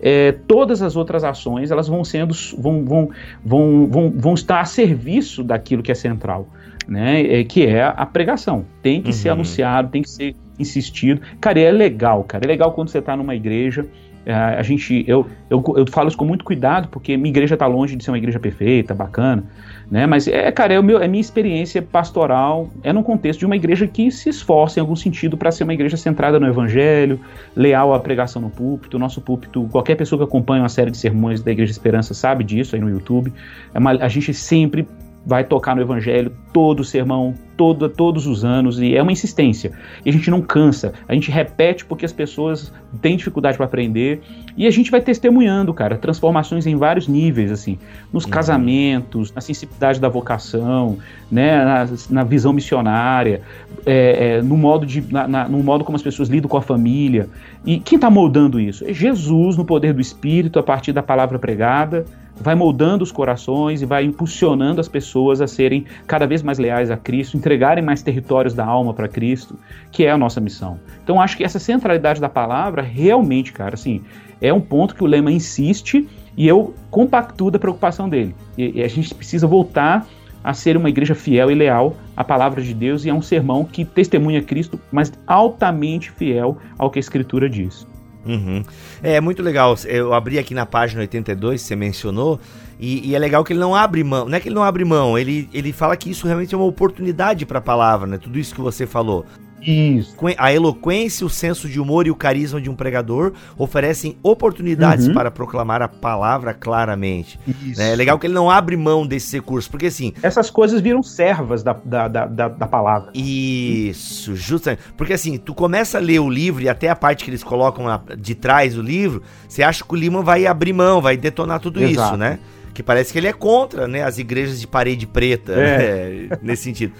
[0.00, 3.10] é, todas as outras ações elas vão sendo vão, vão,
[3.44, 6.48] vão, vão, vão estar a serviço daquilo que é central,
[6.86, 7.22] né?
[7.22, 8.64] É, que é a pregação.
[8.80, 9.12] Tem que uhum.
[9.12, 11.20] ser anunciado, tem que ser insistido.
[11.40, 12.44] Cara, é legal, cara.
[12.44, 13.86] É legal quando você está numa igreja
[14.26, 17.96] a gente, eu, eu, eu falo isso com muito cuidado, porque minha igreja está longe
[17.96, 19.42] de ser uma igreja perfeita, bacana,
[19.90, 20.06] né?
[20.06, 23.56] Mas é, cara, é, o meu, é minha experiência pastoral, é no contexto de uma
[23.56, 27.18] igreja que se esforça em algum sentido para ser uma igreja centrada no evangelho,
[27.56, 28.98] leal à pregação no púlpito.
[28.98, 32.76] Nosso púlpito, qualquer pessoa que acompanha uma série de sermões da Igreja Esperança sabe disso
[32.76, 33.32] aí no YouTube.
[33.74, 34.86] É uma, a gente sempre
[35.24, 39.72] vai tocar no Evangelho todo sermão, todo, todos os anos, e é uma insistência.
[40.04, 44.20] E a gente não cansa, a gente repete porque as pessoas têm dificuldade para aprender,
[44.56, 47.78] e a gente vai testemunhando, cara, transformações em vários níveis, assim,
[48.12, 48.30] nos uhum.
[48.30, 50.98] casamentos, na sensibilidade da vocação,
[51.30, 53.42] né, na, na visão missionária,
[53.86, 56.62] é, é, no, modo de, na, na, no modo como as pessoas lidam com a
[56.62, 57.28] família.
[57.64, 58.84] E quem está moldando isso?
[58.84, 62.04] É Jesus, no poder do Espírito, a partir da palavra pregada,
[62.42, 66.90] vai moldando os corações e vai impulsionando as pessoas a serem cada vez mais leais
[66.90, 69.56] a Cristo, entregarem mais territórios da alma para Cristo,
[69.90, 70.78] que é a nossa missão.
[71.02, 74.02] Então acho que essa centralidade da palavra realmente, cara, assim,
[74.40, 78.34] é um ponto que o Lema insiste e eu compactuo da preocupação dele.
[78.58, 80.06] E, e a gente precisa voltar
[80.42, 83.64] a ser uma igreja fiel e leal à palavra de Deus e a um sermão
[83.64, 87.86] que testemunha Cristo, mas altamente fiel ao que a Escritura diz.
[88.24, 88.62] Uhum.
[89.02, 89.74] É muito legal.
[89.84, 92.40] Eu abri aqui na página 82, você mencionou,
[92.78, 94.28] e, e, é legal que ele não abre mão.
[94.28, 96.66] Não é que ele não abre mão, ele, ele fala que isso realmente é uma
[96.66, 98.18] oportunidade para a palavra, né?
[98.18, 99.24] Tudo isso que você falou.
[99.62, 100.16] Isso.
[100.38, 105.14] A eloquência, o senso de humor e o carisma de um pregador oferecem oportunidades uhum.
[105.14, 107.38] para proclamar a palavra claramente.
[107.64, 107.80] Isso.
[107.80, 110.12] É legal que ele não abre mão desse recurso, porque assim.
[110.22, 113.10] Essas coisas viram servas da, da, da, da palavra.
[113.14, 114.82] Isso, justamente.
[114.96, 117.86] Porque assim, tu começa a ler o livro e até a parte que eles colocam
[118.18, 121.82] de trás do livro, você acha que o Lima vai abrir mão, vai detonar tudo
[121.82, 122.08] Exato.
[122.08, 122.38] isso, né?
[122.74, 124.02] Que parece que ele é contra, né?
[124.02, 126.26] As igrejas de parede preta, é.
[126.30, 126.38] né?
[126.42, 126.94] nesse sentido.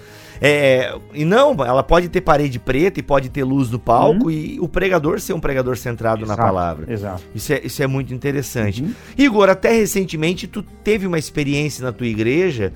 [0.45, 4.29] É, e não, ela pode ter parede preta e pode ter luz no palco uhum.
[4.29, 6.91] e o pregador ser um pregador centrado exato, na palavra.
[6.91, 7.23] Exato.
[7.33, 8.83] Isso é, isso é muito interessante.
[8.83, 8.93] Uhum.
[9.17, 12.73] Igor, até recentemente tu teve uma experiência na tua igreja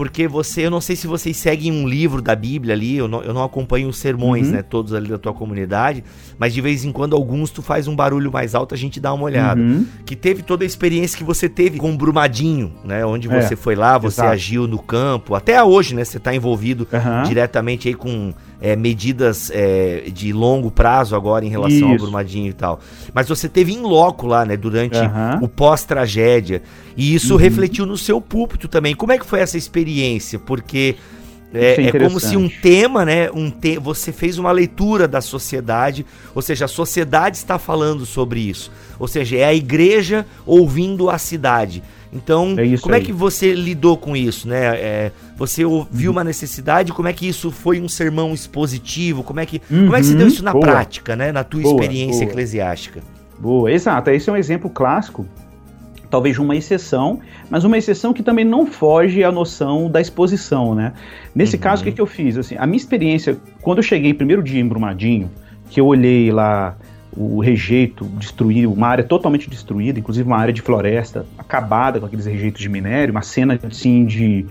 [0.00, 3.20] porque você, eu não sei se vocês seguem um livro da Bíblia ali, eu não,
[3.22, 4.54] eu não acompanho os sermões, uhum.
[4.54, 6.02] né, todos ali da tua comunidade,
[6.38, 9.12] mas de vez em quando alguns tu faz um barulho mais alto, a gente dá
[9.12, 9.60] uma olhada.
[9.60, 9.84] Uhum.
[10.06, 13.54] Que teve toda a experiência que você teve com o Brumadinho, né, onde é, você
[13.54, 14.32] foi lá, você exato.
[14.32, 17.22] agiu no campo, até hoje, né, você está envolvido uhum.
[17.24, 21.86] diretamente aí com é, medidas é, de longo prazo agora em relação Isso.
[21.86, 22.80] ao Brumadinho e tal.
[23.14, 25.44] Mas você teve em loco lá, né, durante uhum.
[25.44, 26.62] o pós-tragédia.
[26.96, 27.38] E isso uhum.
[27.38, 28.94] refletiu no seu púlpito também.
[28.94, 30.38] Como é que foi essa experiência?
[30.38, 30.96] Porque
[31.52, 33.30] é, é, é, como se um tema, né?
[33.32, 38.40] Um te você fez uma leitura da sociedade, ou seja, a sociedade está falando sobre
[38.40, 38.70] isso.
[38.98, 41.82] Ou seja, é a igreja ouvindo a cidade.
[42.12, 43.00] Então, é como aí.
[43.00, 44.76] é que você lidou com isso, né?
[44.76, 46.16] É, você viu uhum.
[46.16, 49.22] uma necessidade, como é que isso foi um sermão expositivo?
[49.22, 49.84] Como é que, uhum.
[49.84, 50.64] como é que você deu isso na boa.
[50.64, 51.30] prática, né?
[51.30, 52.30] Na tua boa, experiência boa.
[52.32, 53.00] eclesiástica?
[53.38, 54.10] Boa, exato.
[54.10, 55.24] Esse é um exemplo clássico,
[56.10, 60.92] talvez uma exceção, mas uma exceção que também não foge à noção da exposição, né?
[61.32, 61.62] Nesse uhum.
[61.62, 62.36] caso, o que, que eu fiz?
[62.36, 65.30] Assim, a minha experiência, quando eu cheguei primeiro dia em Brumadinho,
[65.70, 66.76] que eu olhei lá
[67.16, 72.26] o rejeito destruiu, uma área totalmente destruída, inclusive uma área de floresta acabada com aqueles
[72.26, 74.46] rejeitos de minério, uma cena assim de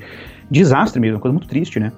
[0.51, 1.91] desastre mesmo, uma coisa muito triste, né?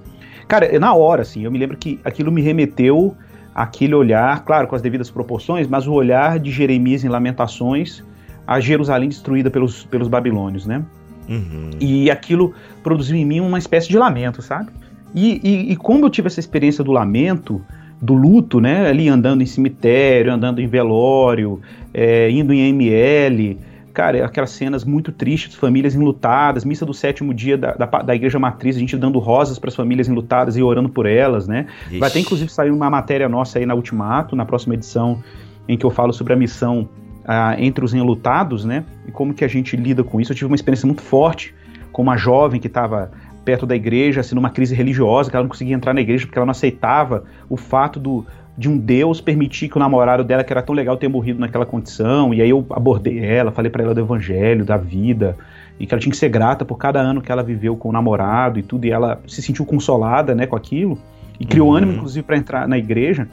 [0.47, 3.15] Cara, na hora, assim, eu me lembro que aquilo me remeteu
[3.55, 8.03] aquele olhar, claro, com as devidas proporções, mas o olhar de Jeremias em Lamentações
[8.45, 10.83] a Jerusalém destruída pelos, pelos babilônios, né?
[11.29, 11.69] Uhum.
[11.79, 14.71] E aquilo produziu em mim uma espécie de lamento, sabe?
[15.13, 17.61] E, e, e como eu tive essa experiência do lamento,
[18.01, 18.89] do luto, né?
[18.89, 21.61] Ali andando em cemitério, andando em velório,
[21.93, 23.59] é, indo em ML,
[23.93, 28.39] cara, aquelas cenas muito tristes, famílias enlutadas, missa do sétimo dia da, da, da igreja
[28.39, 31.67] matriz, a gente dando rosas para as famílias enlutadas e orando por elas, né?
[31.87, 31.99] Ixi.
[31.99, 35.21] Vai ter inclusive sair uma matéria nossa aí na Ultimato, na próxima edição,
[35.67, 36.89] em que eu falo sobre a missão
[37.25, 38.83] ah, entre os enlutados, né?
[39.07, 40.31] E como que a gente lida com isso.
[40.31, 41.53] Eu tive uma experiência muito forte
[41.91, 43.11] com uma jovem que estava
[43.43, 46.37] perto da igreja, assim, numa crise religiosa, que ela não conseguia entrar na igreja porque
[46.37, 48.25] ela não aceitava o fato do,
[48.57, 51.65] de um Deus permitir que o namorado dela, que era tão legal, ter morrido naquela
[51.65, 52.33] condição.
[52.33, 55.37] E aí eu abordei ela, falei para ela do evangelho, da vida,
[55.79, 57.91] e que ela tinha que ser grata por cada ano que ela viveu com o
[57.91, 58.85] namorado e tudo.
[58.85, 60.97] E ela se sentiu consolada, né, com aquilo,
[61.39, 61.75] e criou uhum.
[61.75, 63.27] ânimo, inclusive, para entrar na igreja.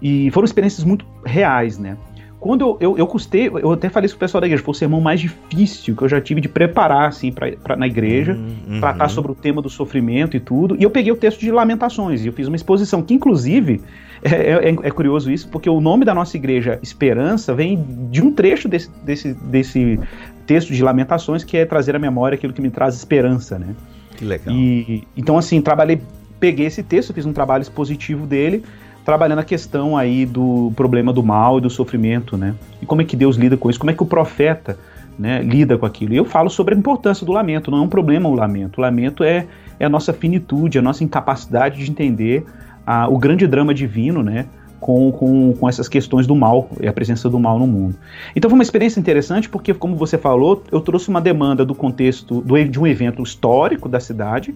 [0.00, 1.96] E foram experiências muito reais, né?
[2.40, 4.74] Quando eu, eu, eu, custei, eu até falei isso pro pessoal da igreja, foi o
[4.74, 8.80] sermão mais difícil que eu já tive de preparar, assim, pra, pra na igreja, uhum.
[8.80, 10.74] tratar sobre o tema do sofrimento e tudo.
[10.78, 13.82] E eu peguei o texto de Lamentações e eu fiz uma exposição que, inclusive,
[14.22, 18.32] é, é, é, curioso isso, porque o nome da nossa igreja, Esperança, vem de um
[18.32, 20.00] trecho desse, desse, desse
[20.46, 23.74] texto de Lamentações, que é trazer à memória aquilo que me traz esperança, né?
[24.16, 24.54] Que legal.
[24.54, 26.00] E, então, assim, trabalhei,
[26.38, 28.64] peguei esse texto, fiz um trabalho expositivo dele,
[29.10, 32.54] trabalhando a questão aí do problema do mal e do sofrimento, né?
[32.80, 33.78] E como é que Deus lida com isso?
[33.80, 34.78] Como é que o profeta
[35.18, 36.14] né, lida com aquilo?
[36.14, 37.72] E eu falo sobre a importância do lamento.
[37.72, 38.78] Não é um problema o lamento.
[38.78, 39.48] O lamento é,
[39.80, 42.44] é a nossa finitude, a nossa incapacidade de entender
[42.86, 44.46] a, o grande drama divino, né?
[44.80, 47.96] Com, com, com essas questões do mal e a presença do mal no mundo.
[48.34, 52.40] Então foi uma experiência interessante porque, como você falou, eu trouxe uma demanda do contexto
[52.40, 54.54] do, de um evento histórico da cidade,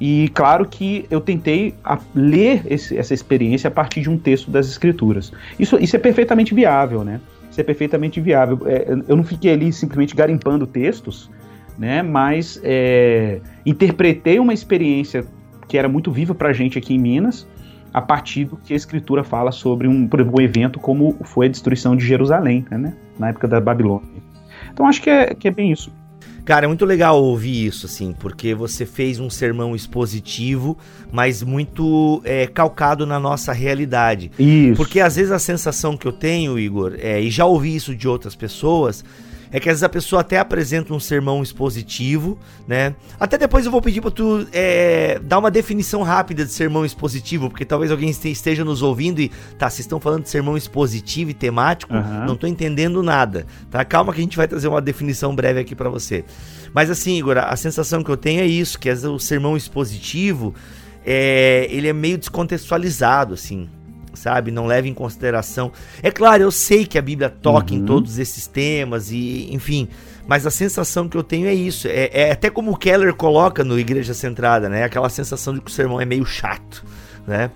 [0.00, 1.74] e claro que eu tentei
[2.14, 5.30] ler esse, essa experiência a partir de um texto das escrituras.
[5.58, 7.20] Isso, isso é perfeitamente viável, né?
[7.50, 8.60] Isso é perfeitamente viável.
[8.66, 11.30] É, eu não fiquei ali simplesmente garimpando textos,
[11.78, 12.02] né?
[12.02, 15.24] Mas é, interpretei uma experiência
[15.68, 17.46] que era muito viva para a gente aqui em Minas,
[17.96, 21.96] a partir do que a escritura fala sobre um, um evento como foi a destruição
[21.96, 22.92] de Jerusalém, né?
[23.18, 24.06] Na época da Babilônia.
[24.70, 25.90] Então acho que é, que é bem isso.
[26.44, 30.76] Cara, é muito legal ouvir isso, assim, porque você fez um sermão expositivo,
[31.10, 34.30] mas muito é, calcado na nossa realidade.
[34.38, 34.76] Isso.
[34.76, 38.06] Porque às vezes a sensação que eu tenho, Igor, é, e já ouvi isso de
[38.06, 39.02] outras pessoas,
[39.50, 42.94] é que às vezes a pessoa até apresenta um sermão expositivo, né?
[43.18, 47.48] Até depois eu vou pedir para tu é, dar uma definição rápida de sermão expositivo,
[47.48, 49.28] porque talvez alguém esteja nos ouvindo e,
[49.58, 52.24] tá, vocês estão falando de sermão expositivo e temático, uhum.
[52.26, 53.84] não tô entendendo nada, tá?
[53.84, 56.24] Calma que a gente vai trazer uma definição breve aqui para você.
[56.74, 60.54] Mas assim, Igor, a sensação que eu tenho é isso, que o sermão expositivo,
[61.04, 63.68] é, ele é meio descontextualizado, assim,
[64.16, 64.50] sabe?
[64.50, 65.70] Não leva em consideração.
[66.02, 67.80] É claro, eu sei que a Bíblia toca uhum.
[67.80, 69.88] em todos esses temas e, enfim,
[70.26, 71.86] mas a sensação que eu tenho é isso.
[71.86, 74.84] É, é, até como o Keller coloca no Igreja Centrada, né?
[74.84, 76.84] Aquela sensação de que o sermão é meio chato,
[77.26, 77.50] né?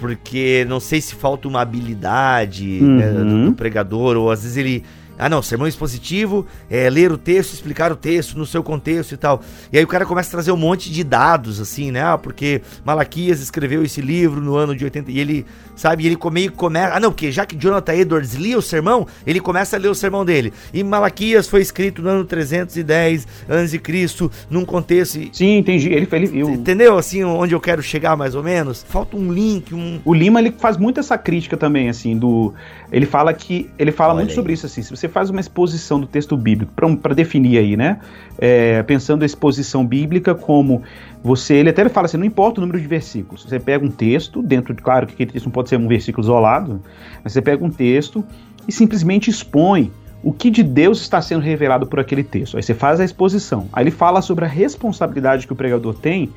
[0.00, 2.96] Porque não sei se falta uma habilidade uhum.
[2.96, 3.52] né, do, do uhum.
[3.52, 4.84] pregador, ou às vezes ele
[5.18, 9.16] ah, não, sermão expositivo é ler o texto, explicar o texto no seu contexto e
[9.16, 9.42] tal.
[9.72, 12.02] E aí o cara começa a trazer um monte de dados, assim, né?
[12.02, 15.10] Ah, porque Malaquias escreveu esse livro no ano de 80.
[15.10, 16.94] E ele, sabe, ele meio começa.
[16.94, 19.94] Ah, não, porque já que Jonathan Edwards lia o sermão, ele começa a ler o
[19.94, 20.52] sermão dele.
[20.72, 25.18] E Malaquias foi escrito no ano 310 a.C., num contexto.
[25.32, 25.88] Sim, entendi.
[25.88, 26.50] Ele, ele eu...
[26.50, 28.84] Entendeu, assim, onde eu quero chegar mais ou menos?
[28.88, 30.00] Falta um link, um.
[30.04, 32.54] O Lima, ele faz muito essa crítica também, assim, do.
[32.92, 33.68] Ele fala que.
[33.78, 34.34] Ele fala Olha muito aí.
[34.36, 34.82] sobre isso, assim.
[34.82, 37.98] Se você faz uma exposição do texto bíblico, para definir aí, né?
[38.38, 40.82] É, pensando a exposição bíblica como
[41.22, 44.42] você, ele até fala assim, não importa o número de versículos, você pega um texto,
[44.42, 46.80] dentro de, claro que aquele texto não pode ser um versículo isolado,
[47.24, 48.24] mas você pega um texto
[48.66, 49.90] e simplesmente expõe
[50.22, 52.56] o que de Deus está sendo revelado por aquele texto.
[52.56, 53.68] Aí você faz a exposição.
[53.72, 56.30] Aí ele fala sobre a responsabilidade que o pregador tem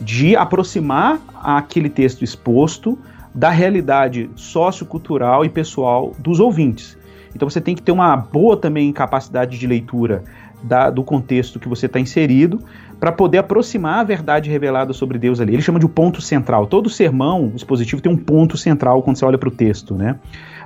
[0.00, 2.98] de aproximar aquele texto exposto
[3.34, 6.98] da realidade sociocultural e pessoal dos ouvintes.
[7.34, 10.24] Então você tem que ter uma boa também capacidade de leitura
[10.62, 12.60] da, do contexto que você está inserido
[12.98, 15.54] para poder aproximar a verdade revelada sobre Deus ali.
[15.54, 16.66] Ele chama de ponto central.
[16.66, 20.18] Todo sermão expositivo tem um ponto central quando você olha para o texto, né?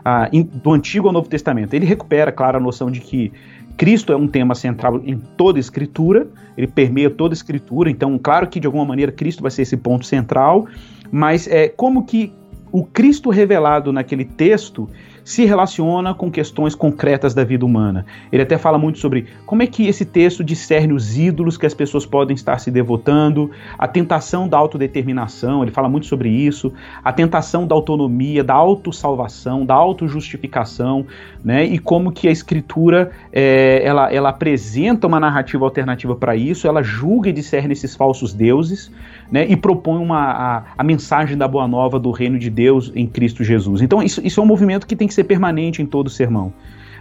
[0.05, 1.75] Ah, in, do Antigo ao Novo Testamento.
[1.75, 3.33] Ele recupera, claro, a noção de que
[3.77, 8.19] Cristo é um tema central em toda a escritura, ele permeia toda a escritura, então,
[8.19, 10.67] claro que de alguma maneira Cristo vai ser esse ponto central,
[11.11, 12.33] mas é como que
[12.71, 14.89] o Cristo revelado naquele texto
[15.25, 18.05] se relaciona com questões concretas da vida humana.
[18.31, 21.73] Ele até fala muito sobre como é que esse texto discerne os ídolos que as
[21.73, 27.13] pessoas podem estar se devotando, a tentação da autodeterminação, ele fala muito sobre isso, a
[27.13, 31.07] tentação da autonomia, da autossalvação, da autojustificação,
[31.43, 31.65] né?
[31.65, 36.83] E como que a escritura é, ela, ela apresenta uma narrativa alternativa para isso, ela
[36.83, 38.91] julga e discerne esses falsos deuses,
[39.35, 39.45] né?
[39.49, 43.43] E propõe uma, a, a mensagem da boa nova do reino de Deus em Cristo
[43.43, 43.83] Jesus.
[43.83, 46.53] Então isso, isso é um movimento que tem que ser permanente em todo o sermão.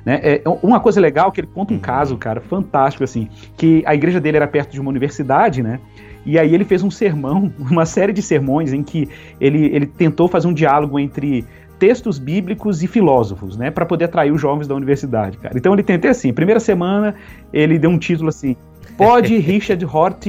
[0.04, 0.20] Né?
[0.24, 4.20] É, uma coisa legal que ele conta um caso, cara, fantástico, assim, que a igreja
[4.20, 5.80] dele era perto de uma universidade, né?
[6.26, 9.08] E aí ele fez um sermão, uma série de sermões em que
[9.40, 11.46] ele, ele tentou fazer um diálogo entre
[11.78, 15.56] textos bíblicos e filósofos, né, para poder atrair os jovens da universidade, cara.
[15.56, 17.14] Então ele tentou assim, primeira semana
[17.52, 18.56] ele deu um título assim,
[18.98, 20.26] pode Richard Hort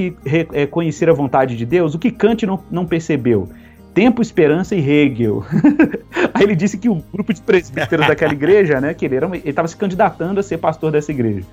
[0.53, 1.95] reconhecer a vontade de Deus?
[1.95, 3.49] O que Kant não, não percebeu?
[3.95, 5.45] Tempo, Esperança e Hegel.
[6.35, 9.77] Aí ele disse que o grupo de presbíteros daquela igreja, né, que ele estava se
[9.77, 11.47] candidatando a ser pastor dessa igreja.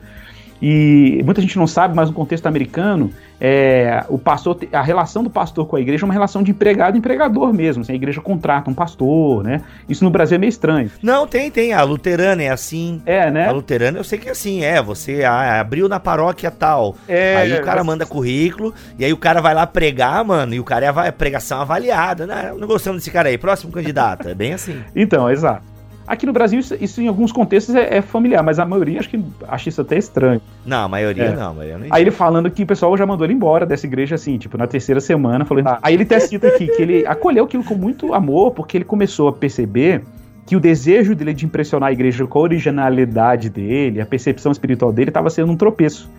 [0.61, 5.29] E muita gente não sabe, mas no contexto americano, é, o pastor, a relação do
[5.29, 7.81] pastor com a igreja é uma relação de empregado e empregador mesmo.
[7.81, 9.63] Assim, a igreja contrata um pastor, né?
[9.89, 10.91] Isso no Brasil é meio estranho.
[11.01, 11.73] Não, tem, tem.
[11.73, 13.01] A luterana é assim.
[13.05, 13.47] É, né?
[13.47, 14.79] A luterana eu sei que é assim, é.
[14.81, 16.95] Você abriu na paróquia tal.
[17.07, 20.59] É, aí o cara manda currículo, e aí o cara vai lá pregar, mano, e
[20.59, 22.27] o cara é pregação avaliada.
[22.27, 22.53] Né?
[22.55, 23.37] Não gostamos desse cara aí.
[23.37, 24.29] Próximo candidato.
[24.29, 24.79] É bem assim.
[24.95, 25.70] então, exato.
[26.11, 29.09] Aqui no Brasil, isso, isso em alguns contextos é, é, familiar, mas a maioria acho
[29.09, 30.41] que acha isso até estranho.
[30.65, 31.33] Não, a maioria é.
[31.33, 33.87] não, a maioria não Aí ele falando que o pessoal já mandou ele embora dessa
[33.87, 35.63] igreja, assim, tipo, na terceira semana, falou.
[35.65, 35.79] Ah.
[35.81, 39.29] Aí ele até cita aqui que ele acolheu aquilo com muito amor, porque ele começou
[39.29, 40.03] a perceber
[40.45, 44.91] que o desejo dele de impressionar a igreja com a originalidade dele, a percepção espiritual
[44.91, 46.09] dele, estava sendo um tropeço.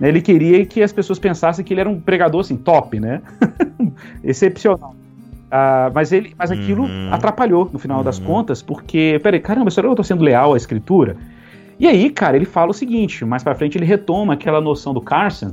[0.00, 0.08] Né?
[0.08, 3.20] Ele queria que as pessoas pensassem que ele era um pregador assim, top, né?
[4.24, 4.94] Excepcional.
[5.52, 7.12] Uh, mas ele, mas aquilo uhum.
[7.12, 8.04] atrapalhou no final uhum.
[8.04, 11.14] das contas, porque, peraí, caramba, será que eu tô sendo leal à escritura?
[11.78, 15.00] E aí, cara, ele fala o seguinte, mais para frente ele retoma aquela noção do
[15.02, 15.52] Carson,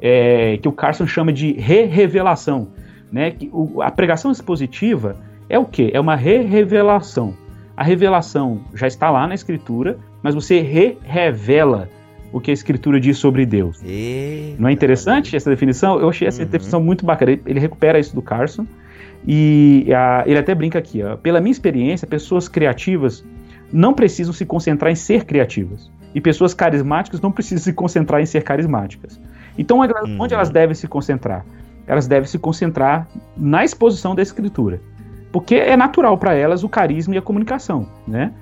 [0.00, 2.68] é, que o Carson chama de re-revelação,
[3.12, 3.32] né?
[3.32, 5.90] Que o, a pregação expositiva é o quê?
[5.92, 7.34] É uma re-revelação.
[7.76, 11.90] A revelação já está lá na escritura, mas você re-revela
[12.32, 13.82] o que a escritura diz sobre Deus.
[13.84, 14.56] Eita.
[14.58, 16.00] Não é interessante essa definição?
[16.00, 16.48] Eu achei essa uhum.
[16.48, 17.38] definição muito bacana.
[17.44, 18.66] Ele recupera isso do Carson.
[19.26, 23.24] E a, ele até brinca aqui, ó, pela minha experiência, pessoas criativas
[23.72, 25.90] não precisam se concentrar em ser criativas.
[26.14, 29.20] E pessoas carismáticas não precisam se concentrar em ser carismáticas.
[29.58, 30.16] Então, uhum.
[30.20, 31.44] onde elas devem se concentrar?
[31.86, 34.80] Elas devem se concentrar na exposição da escritura.
[35.32, 38.32] Porque é natural para elas o carisma e a comunicação, né?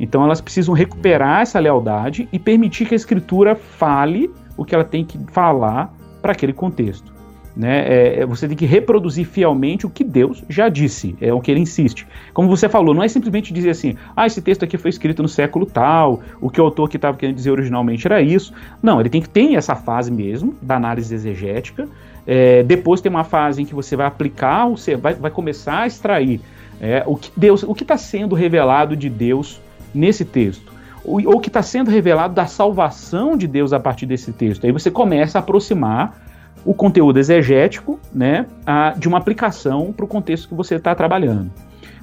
[0.00, 4.84] Então elas precisam recuperar essa lealdade e permitir que a escritura fale o que ela
[4.84, 7.12] tem que falar para aquele contexto.
[7.58, 7.80] Né?
[7.88, 11.50] É, é, você tem que reproduzir fielmente o que Deus já disse, é o que
[11.50, 12.06] ele insiste.
[12.32, 15.28] Como você falou, não é simplesmente dizer assim, ah, esse texto aqui foi escrito no
[15.28, 18.54] século tal, o que o autor que estava querendo dizer originalmente era isso.
[18.80, 21.88] Não, ele tem que ter essa fase mesmo da análise exegética.
[22.24, 25.86] É, depois tem uma fase em que você vai aplicar, você vai, vai começar a
[25.88, 26.40] extrair
[26.80, 29.60] é, o que Deus, o que está sendo revelado de Deus
[29.92, 30.72] nesse texto
[31.04, 34.64] ou o que está sendo revelado da salvação de Deus a partir desse texto.
[34.64, 36.27] Aí você começa a aproximar
[36.68, 41.50] o conteúdo exegético né, a, de uma aplicação para o contexto que você está trabalhando.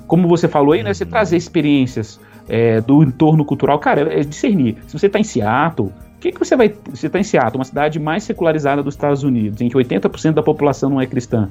[0.08, 4.78] Como você falou aí, né, você trazer experiências é, do entorno cultural, cara, é discernir.
[4.88, 6.73] Se você está em Seattle, o que, que você vai.
[6.89, 10.41] Você está em Seattle, uma cidade mais secularizada dos Estados Unidos, em que 80% da
[10.41, 11.47] população não é cristã,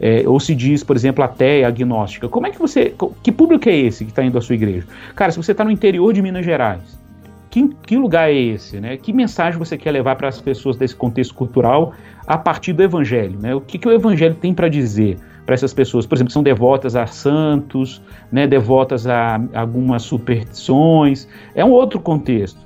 [0.00, 2.30] é, ou se diz, por exemplo, ateia, agnóstica.
[2.30, 2.94] Como é que você.
[3.22, 4.86] Que público é esse que está indo à sua igreja?
[5.14, 6.98] Cara, se você está no interior de Minas Gerais,
[7.54, 8.96] que, que, lugar é esse, né?
[8.96, 11.94] Que mensagem você quer levar para as pessoas desse contexto cultural
[12.26, 13.54] a partir do Evangelho, né?
[13.54, 16.96] O que, que o Evangelho tem para dizer para essas pessoas, por exemplo, são devotas
[16.96, 18.00] a santos,
[18.32, 18.46] né?
[18.46, 22.58] Devotas a, a algumas superstições, é um outro contexto.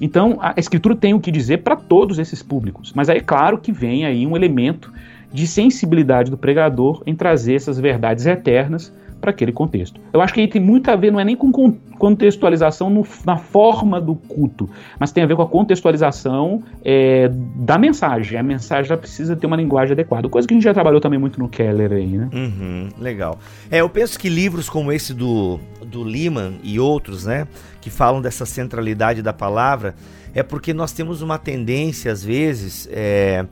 [0.00, 3.72] Então, a Escritura tem o que dizer para todos esses públicos, mas aí, claro que
[3.72, 4.92] vem aí um elemento
[5.32, 10.00] de sensibilidade do pregador em trazer essas verdades eternas para aquele contexto.
[10.12, 11.50] Eu acho que aí tem muito a ver, não é nem com
[11.98, 17.76] contextualização no, na forma do culto, mas tem a ver com a contextualização é, da
[17.76, 18.38] mensagem.
[18.38, 21.18] A mensagem já precisa ter uma linguagem adequada, coisa que a gente já trabalhou também
[21.18, 22.28] muito no Keller aí, né?
[22.32, 23.38] Uhum, legal.
[23.70, 27.46] É, eu penso que livros como esse do, do Lehman e outros, né,
[27.80, 29.94] que falam dessa centralidade da palavra,
[30.34, 33.44] é porque nós temos uma tendência, às vezes, é,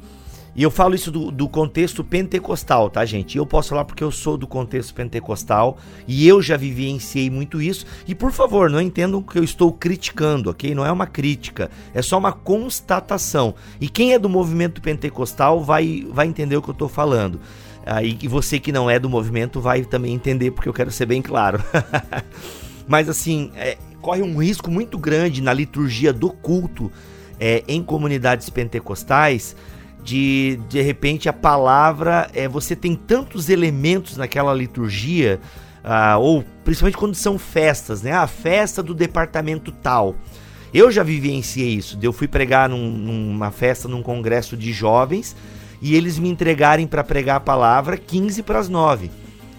[0.56, 3.36] e eu falo isso do, do, contexto pentecostal, tá, gente?
[3.36, 5.76] Eu posso falar porque eu sou do contexto pentecostal
[6.08, 7.84] e eu já vivenciei muito isso.
[8.08, 10.74] E por favor, não entendam que eu estou criticando, ok?
[10.74, 13.54] Não é uma crítica, é só uma constatação.
[13.78, 17.38] E quem é do movimento pentecostal vai, vai entender o que eu estou falando.
[17.84, 21.04] Aí e você que não é do movimento vai também entender, porque eu quero ser
[21.04, 21.62] bem claro.
[22.88, 26.90] Mas assim, é, corre um risco muito grande na liturgia do culto
[27.38, 29.54] é, em comunidades pentecostais
[30.06, 35.40] de de repente a palavra é você tem tantos elementos naquela liturgia
[35.82, 38.12] ah, ou principalmente quando são festas, né?
[38.12, 40.14] A festa do departamento tal.
[40.72, 41.98] Eu já vivenciei isso.
[42.00, 45.36] Eu fui pregar num, numa festa, num congresso de jovens
[45.82, 49.10] e eles me entregarem para pregar a palavra 15 para as 9,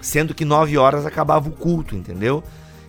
[0.02, 2.44] sendo que 9 horas acabava o culto, entendeu?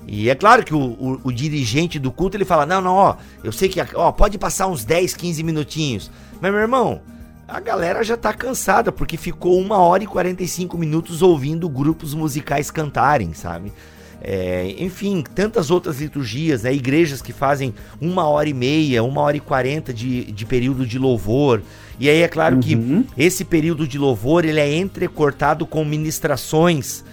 [0.07, 3.17] E é claro que o, o, o, dirigente do culto ele fala: Não, não, ó,
[3.45, 6.11] eu sei que ó, pode passar uns 10, 15 minutinhos.
[6.41, 7.03] Mas, meu irmão,
[7.49, 12.71] a galera já tá cansada, porque ficou uma hora e 45 minutos ouvindo grupos musicais
[12.71, 13.73] cantarem, sabe?
[14.21, 16.75] É, enfim, tantas outras liturgias, né?
[16.75, 20.99] igrejas que fazem uma hora e meia, uma hora e quarenta de, de período de
[20.99, 21.63] louvor.
[21.99, 22.61] E aí é claro uhum.
[22.61, 27.05] que esse período de louvor ele é entrecortado com ministrações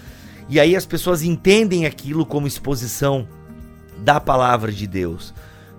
[0.47, 3.27] e aí as pessoas entendem aquilo como exposição
[3.97, 5.33] da palavra de Deus.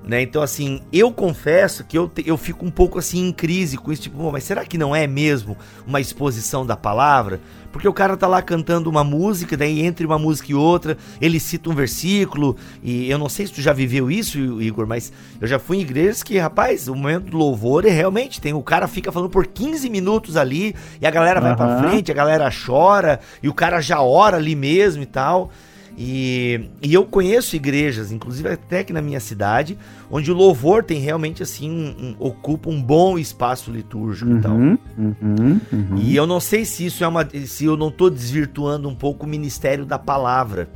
[0.07, 0.23] Né?
[0.23, 4.03] Então, assim, eu confesso que eu, eu fico um pouco assim em crise com isso,
[4.03, 7.41] tipo, mas será que não é mesmo uma exposição da palavra?
[7.73, 11.41] Porque o cara tá lá cantando uma música, daí entre uma música e outra, ele
[11.41, 15.47] cita um versículo, e eu não sei se tu já viveu isso, Igor, mas eu
[15.49, 18.87] já fui em igrejas que, rapaz, o momento do louvor é realmente tem, o cara
[18.87, 21.57] fica falando por 15 minutos ali, e a galera vai uhum.
[21.57, 25.51] pra frente, a galera chora, e o cara já ora ali mesmo e tal.
[25.99, 29.79] E, e eu conheço igrejas, inclusive até aqui na minha cidade,
[30.11, 34.43] onde o louvor tem realmente assim um, um, ocupa um bom espaço litúrgico uhum, e
[34.43, 34.53] tal.
[34.53, 35.97] Uhum, uhum.
[35.97, 39.25] E eu não sei se isso é uma se eu não estou desvirtuando um pouco
[39.25, 40.69] o ministério da palavra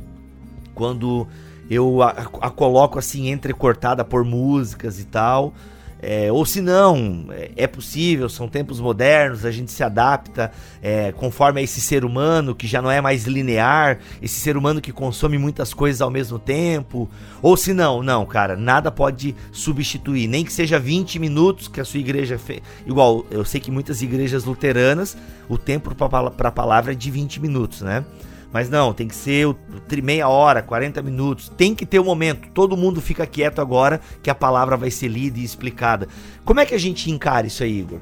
[0.73, 1.27] quando
[1.69, 2.09] eu a,
[2.41, 5.53] a coloco assim entrecortada por músicas e tal.
[6.01, 11.11] É, ou se não, é, é possível, são tempos modernos, a gente se adapta é,
[11.11, 14.91] conforme a esse ser humano que já não é mais linear, esse ser humano que
[14.91, 17.07] consome muitas coisas ao mesmo tempo.
[17.41, 21.85] Ou se não, não, cara, nada pode substituir, nem que seja 20 minutos que a
[21.85, 22.61] sua igreja fez.
[22.85, 25.15] Igual, eu sei que muitas igrejas luteranas,
[25.47, 28.03] o tempo para a palavra é de 20 minutos, né?
[28.51, 29.55] Mas não, tem que ser o,
[30.03, 31.49] meia hora, 40 minutos.
[31.49, 32.49] Tem que ter o um momento.
[32.53, 36.07] Todo mundo fica quieto agora que a palavra vai ser lida e explicada.
[36.43, 37.99] Como é que a gente encara isso aí, Igor?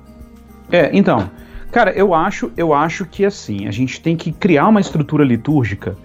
[0.72, 1.30] É, então,
[1.72, 5.96] cara, eu acho, eu acho que assim, a gente tem que criar uma estrutura litúrgica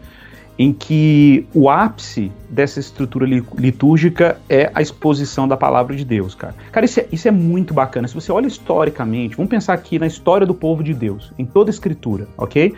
[0.59, 6.55] em que o ápice dessa estrutura litúrgica é a exposição da palavra de Deus, cara.
[6.71, 8.07] Cara, isso é, isso é muito bacana.
[8.07, 11.71] Se você olha historicamente, vamos pensar aqui na história do povo de Deus, em toda
[11.71, 12.73] a escritura, ok?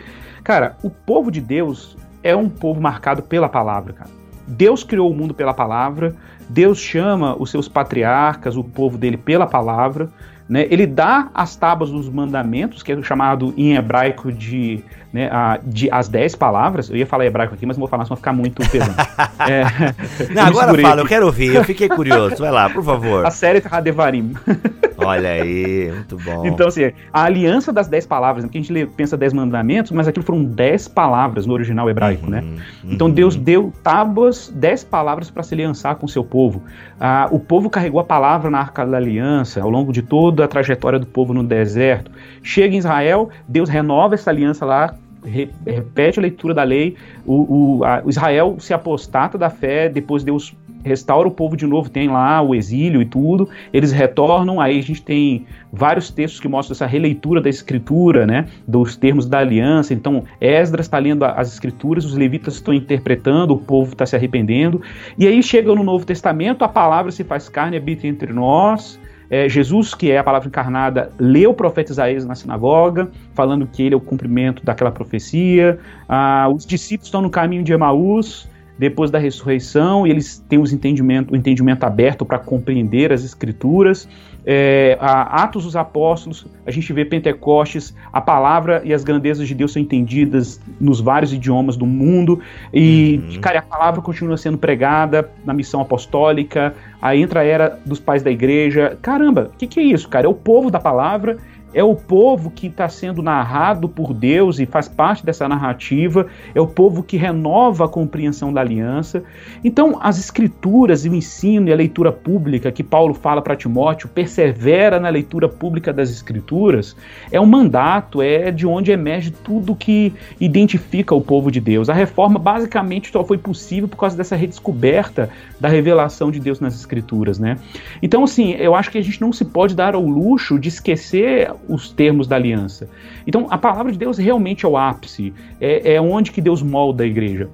[0.47, 4.09] Cara, o povo de Deus é um povo marcado pela palavra, cara.
[4.47, 6.15] Deus criou o mundo pela palavra,
[6.47, 10.09] Deus chama os seus patriarcas, o povo dele, pela palavra.
[10.47, 10.65] Né?
[10.69, 15.89] Ele dá as tábuas dos mandamentos, que é chamado em hebraico de, né, a, de
[15.91, 16.89] as dez palavras.
[16.89, 18.95] Eu ia falar hebraico aqui, mas não vou falar, senão vai ficar muito pesado.
[19.47, 22.37] é, não, agora fala, eu quero ouvir, eu fiquei curioso.
[22.37, 23.25] Vai lá, por favor.
[23.25, 24.33] A série Hadevarim.
[24.97, 26.45] Olha aí, muito bom.
[26.47, 30.07] Então, assim, a aliança das dez palavras, né, porque a gente pensa dez mandamentos, mas
[30.07, 32.41] aquilo foram dez palavras no original hebraico, né?
[32.41, 32.63] uhum, né?
[32.85, 36.63] Então Deus deu tábuas, dez palavras para se aliançar com o seu povo.
[36.99, 40.47] Ah, o povo carregou a palavra na arca da aliança ao longo de toda a
[40.47, 42.11] trajetória do povo no deserto.
[42.41, 44.95] Chega em Israel, Deus renova essa aliança lá,
[45.27, 50.55] repete a leitura da lei, o, o, a, Israel se apostata da fé, depois Deus
[50.83, 54.81] restaura o povo de novo, tem lá o exílio e tudo, eles retornam, aí a
[54.81, 59.93] gente tem vários textos que mostram essa releitura da escritura, né, dos termos da aliança,
[59.93, 64.81] então Esdras está lendo as escrituras, os levitas estão interpretando, o povo está se arrependendo,
[65.17, 68.99] e aí chega no Novo Testamento, a palavra se faz carne, habita entre nós,
[69.29, 73.83] é, Jesus, que é a palavra encarnada, leu o profeta Isaías na sinagoga, falando que
[73.83, 75.79] ele é o cumprimento daquela profecia.
[76.07, 80.71] Ah, os discípulos estão no caminho de Emaús, depois da ressurreição, e eles têm os
[80.71, 84.07] entendimento, o entendimento aberto para compreender as escrituras.
[84.49, 89.73] É, Atos dos Apóstolos, a gente vê Pentecostes, a palavra e as grandezas de Deus
[89.73, 92.39] são entendidas nos vários idiomas do mundo,
[92.73, 93.41] e, uhum.
[93.41, 98.23] cara, a palavra continua sendo pregada na missão apostólica, aí entra a era dos pais
[98.23, 98.97] da igreja.
[99.01, 100.27] Caramba, o que, que é isso, cara?
[100.27, 101.37] É o povo da palavra
[101.73, 106.61] é o povo que está sendo narrado por Deus e faz parte dessa narrativa, é
[106.61, 109.23] o povo que renova a compreensão da aliança.
[109.63, 114.09] Então, as escrituras e o ensino e a leitura pública que Paulo fala para Timóteo,
[114.09, 116.95] persevera na leitura pública das escrituras,
[117.31, 121.89] é um mandato, é de onde emerge tudo que identifica o povo de Deus.
[121.89, 126.75] A reforma basicamente só foi possível por causa dessa redescoberta da revelação de Deus nas
[126.75, 127.57] escrituras, né?
[128.01, 131.51] Então, assim, eu acho que a gente não se pode dar ao luxo de esquecer
[131.67, 132.89] os termos da aliança.
[133.25, 137.03] Então, a palavra de Deus realmente é o ápice, é, é onde que Deus molda
[137.03, 137.49] a igreja.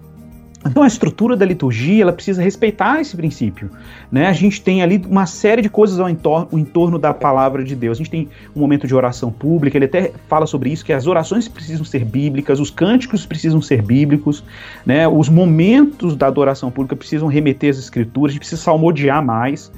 [0.66, 3.70] Então a estrutura da liturgia ela precisa respeitar esse princípio.
[4.12, 4.28] Né?
[4.28, 7.98] A gente tem ali uma série de coisas ao entorno, da palavra de Deus.
[7.98, 11.06] A gente tem um momento de oração pública, ele até fala sobre isso, que as
[11.06, 14.44] orações precisam ser bíblicas, os cânticos precisam ser bíblicos,
[14.86, 15.08] né?
[15.08, 19.72] os momentos da adoração pública precisam remeter às escrituras, a gente precisa salmodiar mais.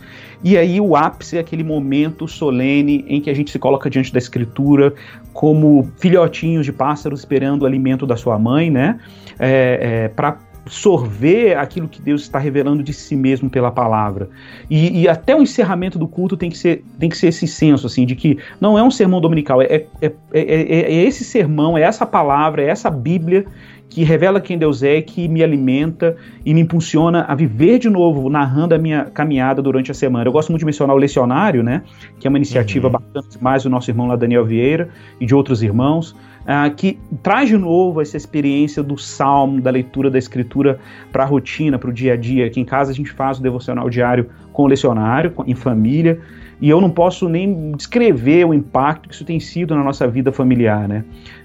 [0.43, 4.13] E aí o ápice é aquele momento solene em que a gente se coloca diante
[4.13, 4.93] da escritura
[5.33, 8.99] como filhotinhos de pássaros esperando o alimento da sua mãe, né?
[9.39, 14.27] É, é, para absorver aquilo que Deus está revelando de si mesmo pela palavra.
[14.69, 17.85] E, e, até o encerramento do culto tem que ser, tem que ser esse senso,
[17.85, 21.77] assim, de que não é um sermão dominical, é, é, é, é, é esse sermão,
[21.77, 23.45] é essa palavra, é essa Bíblia
[23.87, 28.29] que revela quem Deus é, que me alimenta e me impulsiona a viver de novo,
[28.29, 30.27] narrando a minha caminhada durante a semana.
[30.27, 31.83] Eu gosto muito de mencionar o Lecionário, né,
[32.19, 32.93] que é uma iniciativa uhum.
[32.93, 34.89] bacana demais do nosso irmão lá, Daniel Vieira,
[35.21, 36.15] e de outros irmãos,
[36.45, 40.79] uh, que traz de novo essa experiência do salmo, da leitura da escritura
[41.11, 42.45] para a rotina, para o dia a dia.
[42.45, 46.19] Aqui em casa a gente faz o devocional diário com o lecionário, em família,
[46.61, 50.31] e eu não posso nem descrever o impacto que isso tem sido na nossa vida
[50.31, 51.03] familiar, né?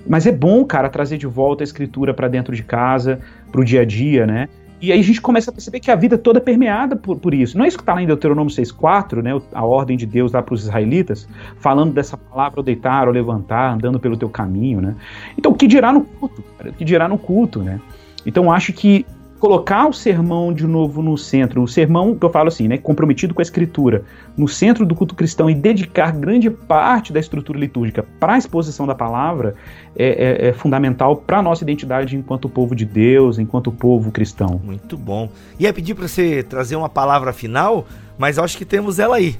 [0.08, 3.18] Mas é bom, cara, trazer de volta a escritura para dentro de casa,
[3.50, 4.48] para o dia a dia, né?
[4.80, 7.34] E aí a gente começa a perceber que a vida toda é permeada por, por
[7.34, 7.56] isso.
[7.56, 10.42] Não é isso que está lá em Deuteronômio 6,4, né, a ordem de Deus lá
[10.42, 11.28] para os israelitas,
[11.58, 14.94] falando dessa palavra, ao deitar, ou levantar, andando pelo teu caminho, né?
[15.36, 16.42] Então, o que dirá no culto?
[16.64, 17.80] O que dirá no culto, né?
[18.24, 19.04] Então, acho que
[19.40, 23.32] colocar o sermão de novo no centro, o sermão que eu falo assim, né, comprometido
[23.32, 24.04] com a escritura,
[24.36, 28.86] no centro do culto cristão e dedicar grande parte da estrutura litúrgica para a exposição
[28.86, 29.54] da palavra
[29.96, 34.60] é, é, é fundamental para a nossa identidade enquanto povo de Deus, enquanto povo cristão.
[34.62, 35.30] Muito bom.
[35.58, 37.86] Ia pedir para você trazer uma palavra final,
[38.18, 39.36] mas acho que temos ela aí.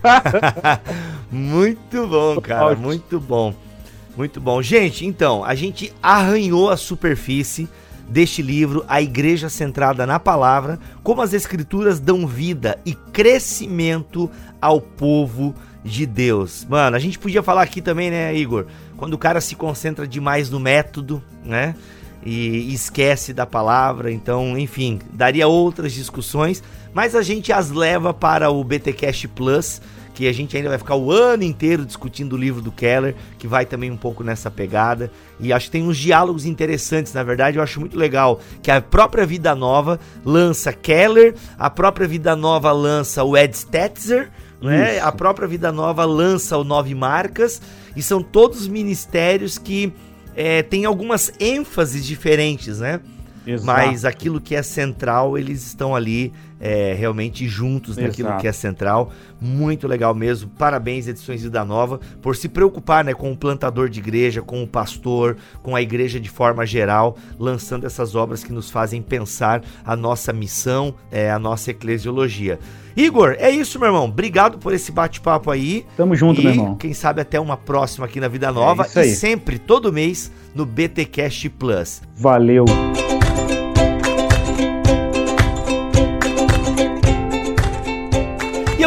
[1.31, 3.53] muito bom, cara, muito bom.
[4.17, 4.63] Muito bom.
[4.63, 7.69] Gente, então, a gente arranhou a superfície
[8.11, 14.31] deste livro, A Igreja Centrada na Palavra, como as Escrituras dão vida e crescimento
[14.61, 15.55] ao povo
[15.85, 16.67] de Deus.
[16.69, 18.67] Mano, a gente podia falar aqui também, né, Igor?
[18.97, 21.75] Quando o cara se concentra demais no método, né?
[22.23, 28.51] E esquece da palavra, então, enfim, daria outras discussões, mas a gente as leva para
[28.51, 29.81] o BTcast Plus
[30.15, 33.47] que a gente ainda vai ficar o ano inteiro discutindo o livro do Keller, que
[33.47, 35.11] vai também um pouco nessa pegada.
[35.39, 38.81] E acho que tem uns diálogos interessantes, na verdade, eu acho muito legal que a
[38.81, 44.31] própria Vida Nova lança Keller, a própria Vida Nova lança o Ed Stetzer,
[44.61, 45.01] né?
[45.01, 47.63] A própria Vida Nova lança o Nove Marcas,
[47.97, 49.93] e são todos ministérios que
[50.37, 53.01] é, têm algumas ênfases diferentes, né?
[53.47, 53.67] Exato.
[53.67, 58.07] Mas aquilo que é central, eles estão ali é, realmente juntos Exato.
[58.07, 59.11] naquilo que é central.
[59.41, 60.51] Muito legal mesmo.
[60.51, 64.67] Parabéns, Edições Vida Nova, por se preocupar né, com o plantador de igreja, com o
[64.67, 69.97] pastor, com a igreja de forma geral, lançando essas obras que nos fazem pensar a
[69.97, 72.59] nossa missão, é, a nossa eclesiologia.
[72.97, 74.05] Igor, é isso, meu irmão.
[74.05, 75.87] Obrigado por esse bate-papo aí.
[75.97, 76.75] Tamo junto, e, meu irmão.
[76.75, 78.87] Quem sabe até uma próxima aqui na Vida Nova.
[78.95, 82.03] É e sempre, todo mês, no BTCast Plus.
[82.17, 82.65] Valeu.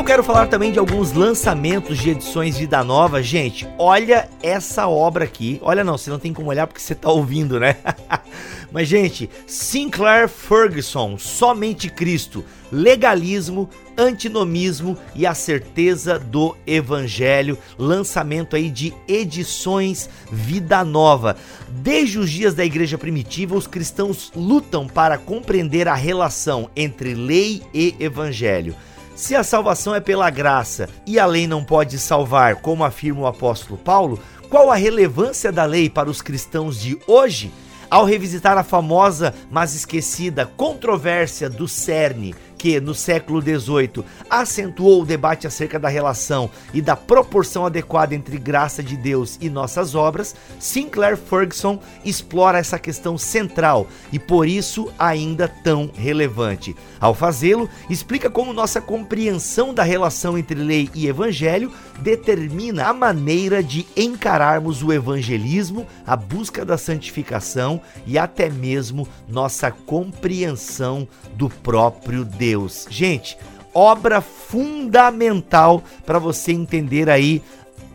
[0.04, 3.24] Eu quero falar também de alguns lançamentos de edições Vida Nova.
[3.24, 5.62] Gente, olha essa obra aqui.
[5.64, 7.78] Olha não, você não tem como olhar porque você tá ouvindo, né?
[8.70, 17.58] Mas, gente, Sinclair Ferguson, Somente Cristo, Legalismo, Antinomismo e a Certeza do Evangelho.
[17.78, 21.38] Lançamento aí de edições Vida Nova.
[21.70, 27.64] Desde os dias da igreja primitiva, os cristãos lutam para compreender a relação entre lei
[27.74, 28.76] e evangelho.
[29.16, 33.28] Se a salvação é pela graça e a lei não pode salvar, como afirma o
[33.28, 37.52] apóstolo Paulo, qual a relevância da lei para os cristãos de hoje?
[37.92, 42.34] Ao revisitar a famosa, mas esquecida controvérsia do cerne
[42.64, 48.38] que, no século XVIII, acentuou o debate acerca da relação e da proporção adequada entre
[48.38, 54.90] graça de Deus e nossas obras, Sinclair Ferguson explora essa questão central e por isso
[54.98, 56.74] ainda tão relevante.
[57.02, 63.62] Ao fazê-lo, explica como nossa compreensão da relação entre lei e evangelho determina a maneira
[63.62, 71.06] de encararmos o evangelismo, a busca da santificação e até mesmo nossa compreensão
[71.36, 72.53] do próprio Deus.
[72.90, 73.38] Gente,
[73.74, 77.42] obra fundamental para você entender aí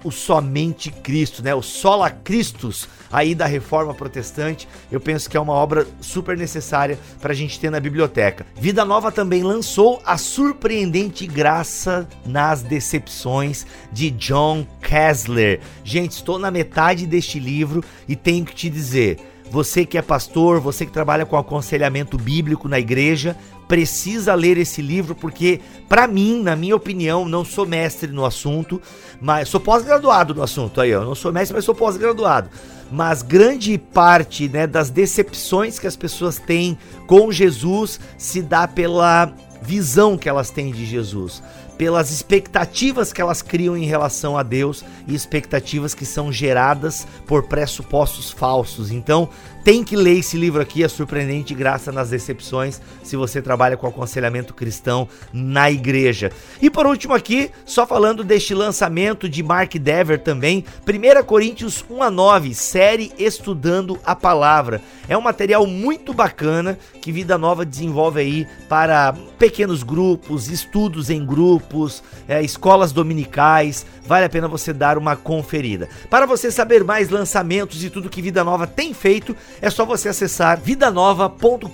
[0.05, 1.55] o somente Cristo, né?
[1.55, 4.69] O sola Christus aí da Reforma Protestante.
[4.91, 8.47] Eu penso que é uma obra super necessária para a gente ter na biblioteca.
[8.57, 15.61] Vida Nova também lançou A Surpreendente Graça nas Decepções de John Kessler.
[15.83, 19.19] Gente, estou na metade deste livro e tenho que te dizer,
[19.51, 23.37] você que é pastor, você que trabalha com aconselhamento bíblico na igreja,
[23.69, 28.81] precisa ler esse livro porque, para mim, na minha opinião, não sou mestre no assunto,
[29.21, 32.49] mas sou pós-graduado no assunto aí, eu não sou mestre, mas sou pós-graduado.
[32.91, 39.31] Mas grande parte, né, das decepções que as pessoas têm com Jesus se dá pela
[39.61, 41.43] visão que elas têm de Jesus
[41.79, 47.45] pelas expectativas que elas criam em relação a Deus e expectativas que são geradas por
[47.45, 48.91] pressupostos falsos.
[48.91, 49.29] Então,
[49.69, 53.87] tem que ler esse livro aqui, é surpreendente graça nas decepções, se você trabalha com
[53.87, 56.33] aconselhamento cristão na igreja.
[56.63, 62.03] E por último aqui, só falando deste lançamento de Mark Dever também, 1 Coríntios 1
[62.03, 64.81] a 9, série Estudando a Palavra.
[65.07, 71.25] É um material muito bacana que Vida Nova desenvolve aí para pequenos grupos, estudos em
[71.25, 73.85] grupos, é, escolas dominicais.
[74.07, 75.89] Vale a pena você dar uma conferida.
[76.09, 80.09] Para você saber mais lançamentos e tudo que Vida Nova tem feito, é só você
[80.09, 81.69] acessar vidanova.com.br.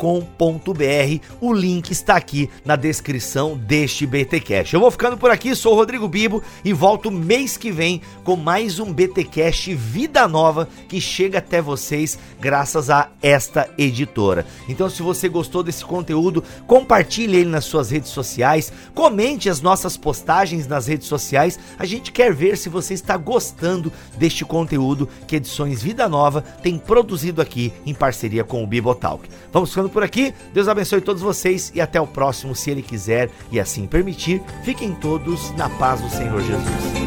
[1.40, 4.74] O link está aqui na descrição deste BTcast.
[4.74, 8.36] Eu vou ficando por aqui, sou o Rodrigo Bibo e volto mês que vem com
[8.36, 14.46] mais um BTcast Vida Nova que chega até vocês graças a esta editora.
[14.68, 19.96] Então, se você gostou desse conteúdo, compartilhe ele nas suas redes sociais, comente as nossas
[19.96, 21.58] postagens nas redes sociais.
[21.78, 26.78] A gente quer ver se você está gostando deste conteúdo que Edições Vida Nova tem
[26.78, 27.42] produzido
[27.86, 29.28] em parceria com o Bibotalk.
[29.52, 30.34] Vamos ficando por aqui.
[30.52, 34.42] Deus abençoe todos vocês e até o próximo, se Ele quiser e assim permitir.
[34.62, 37.04] Fiquem todos na paz do Senhor Jesus.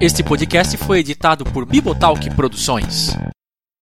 [0.00, 3.16] Este podcast foi editado por Bibotalk Produções.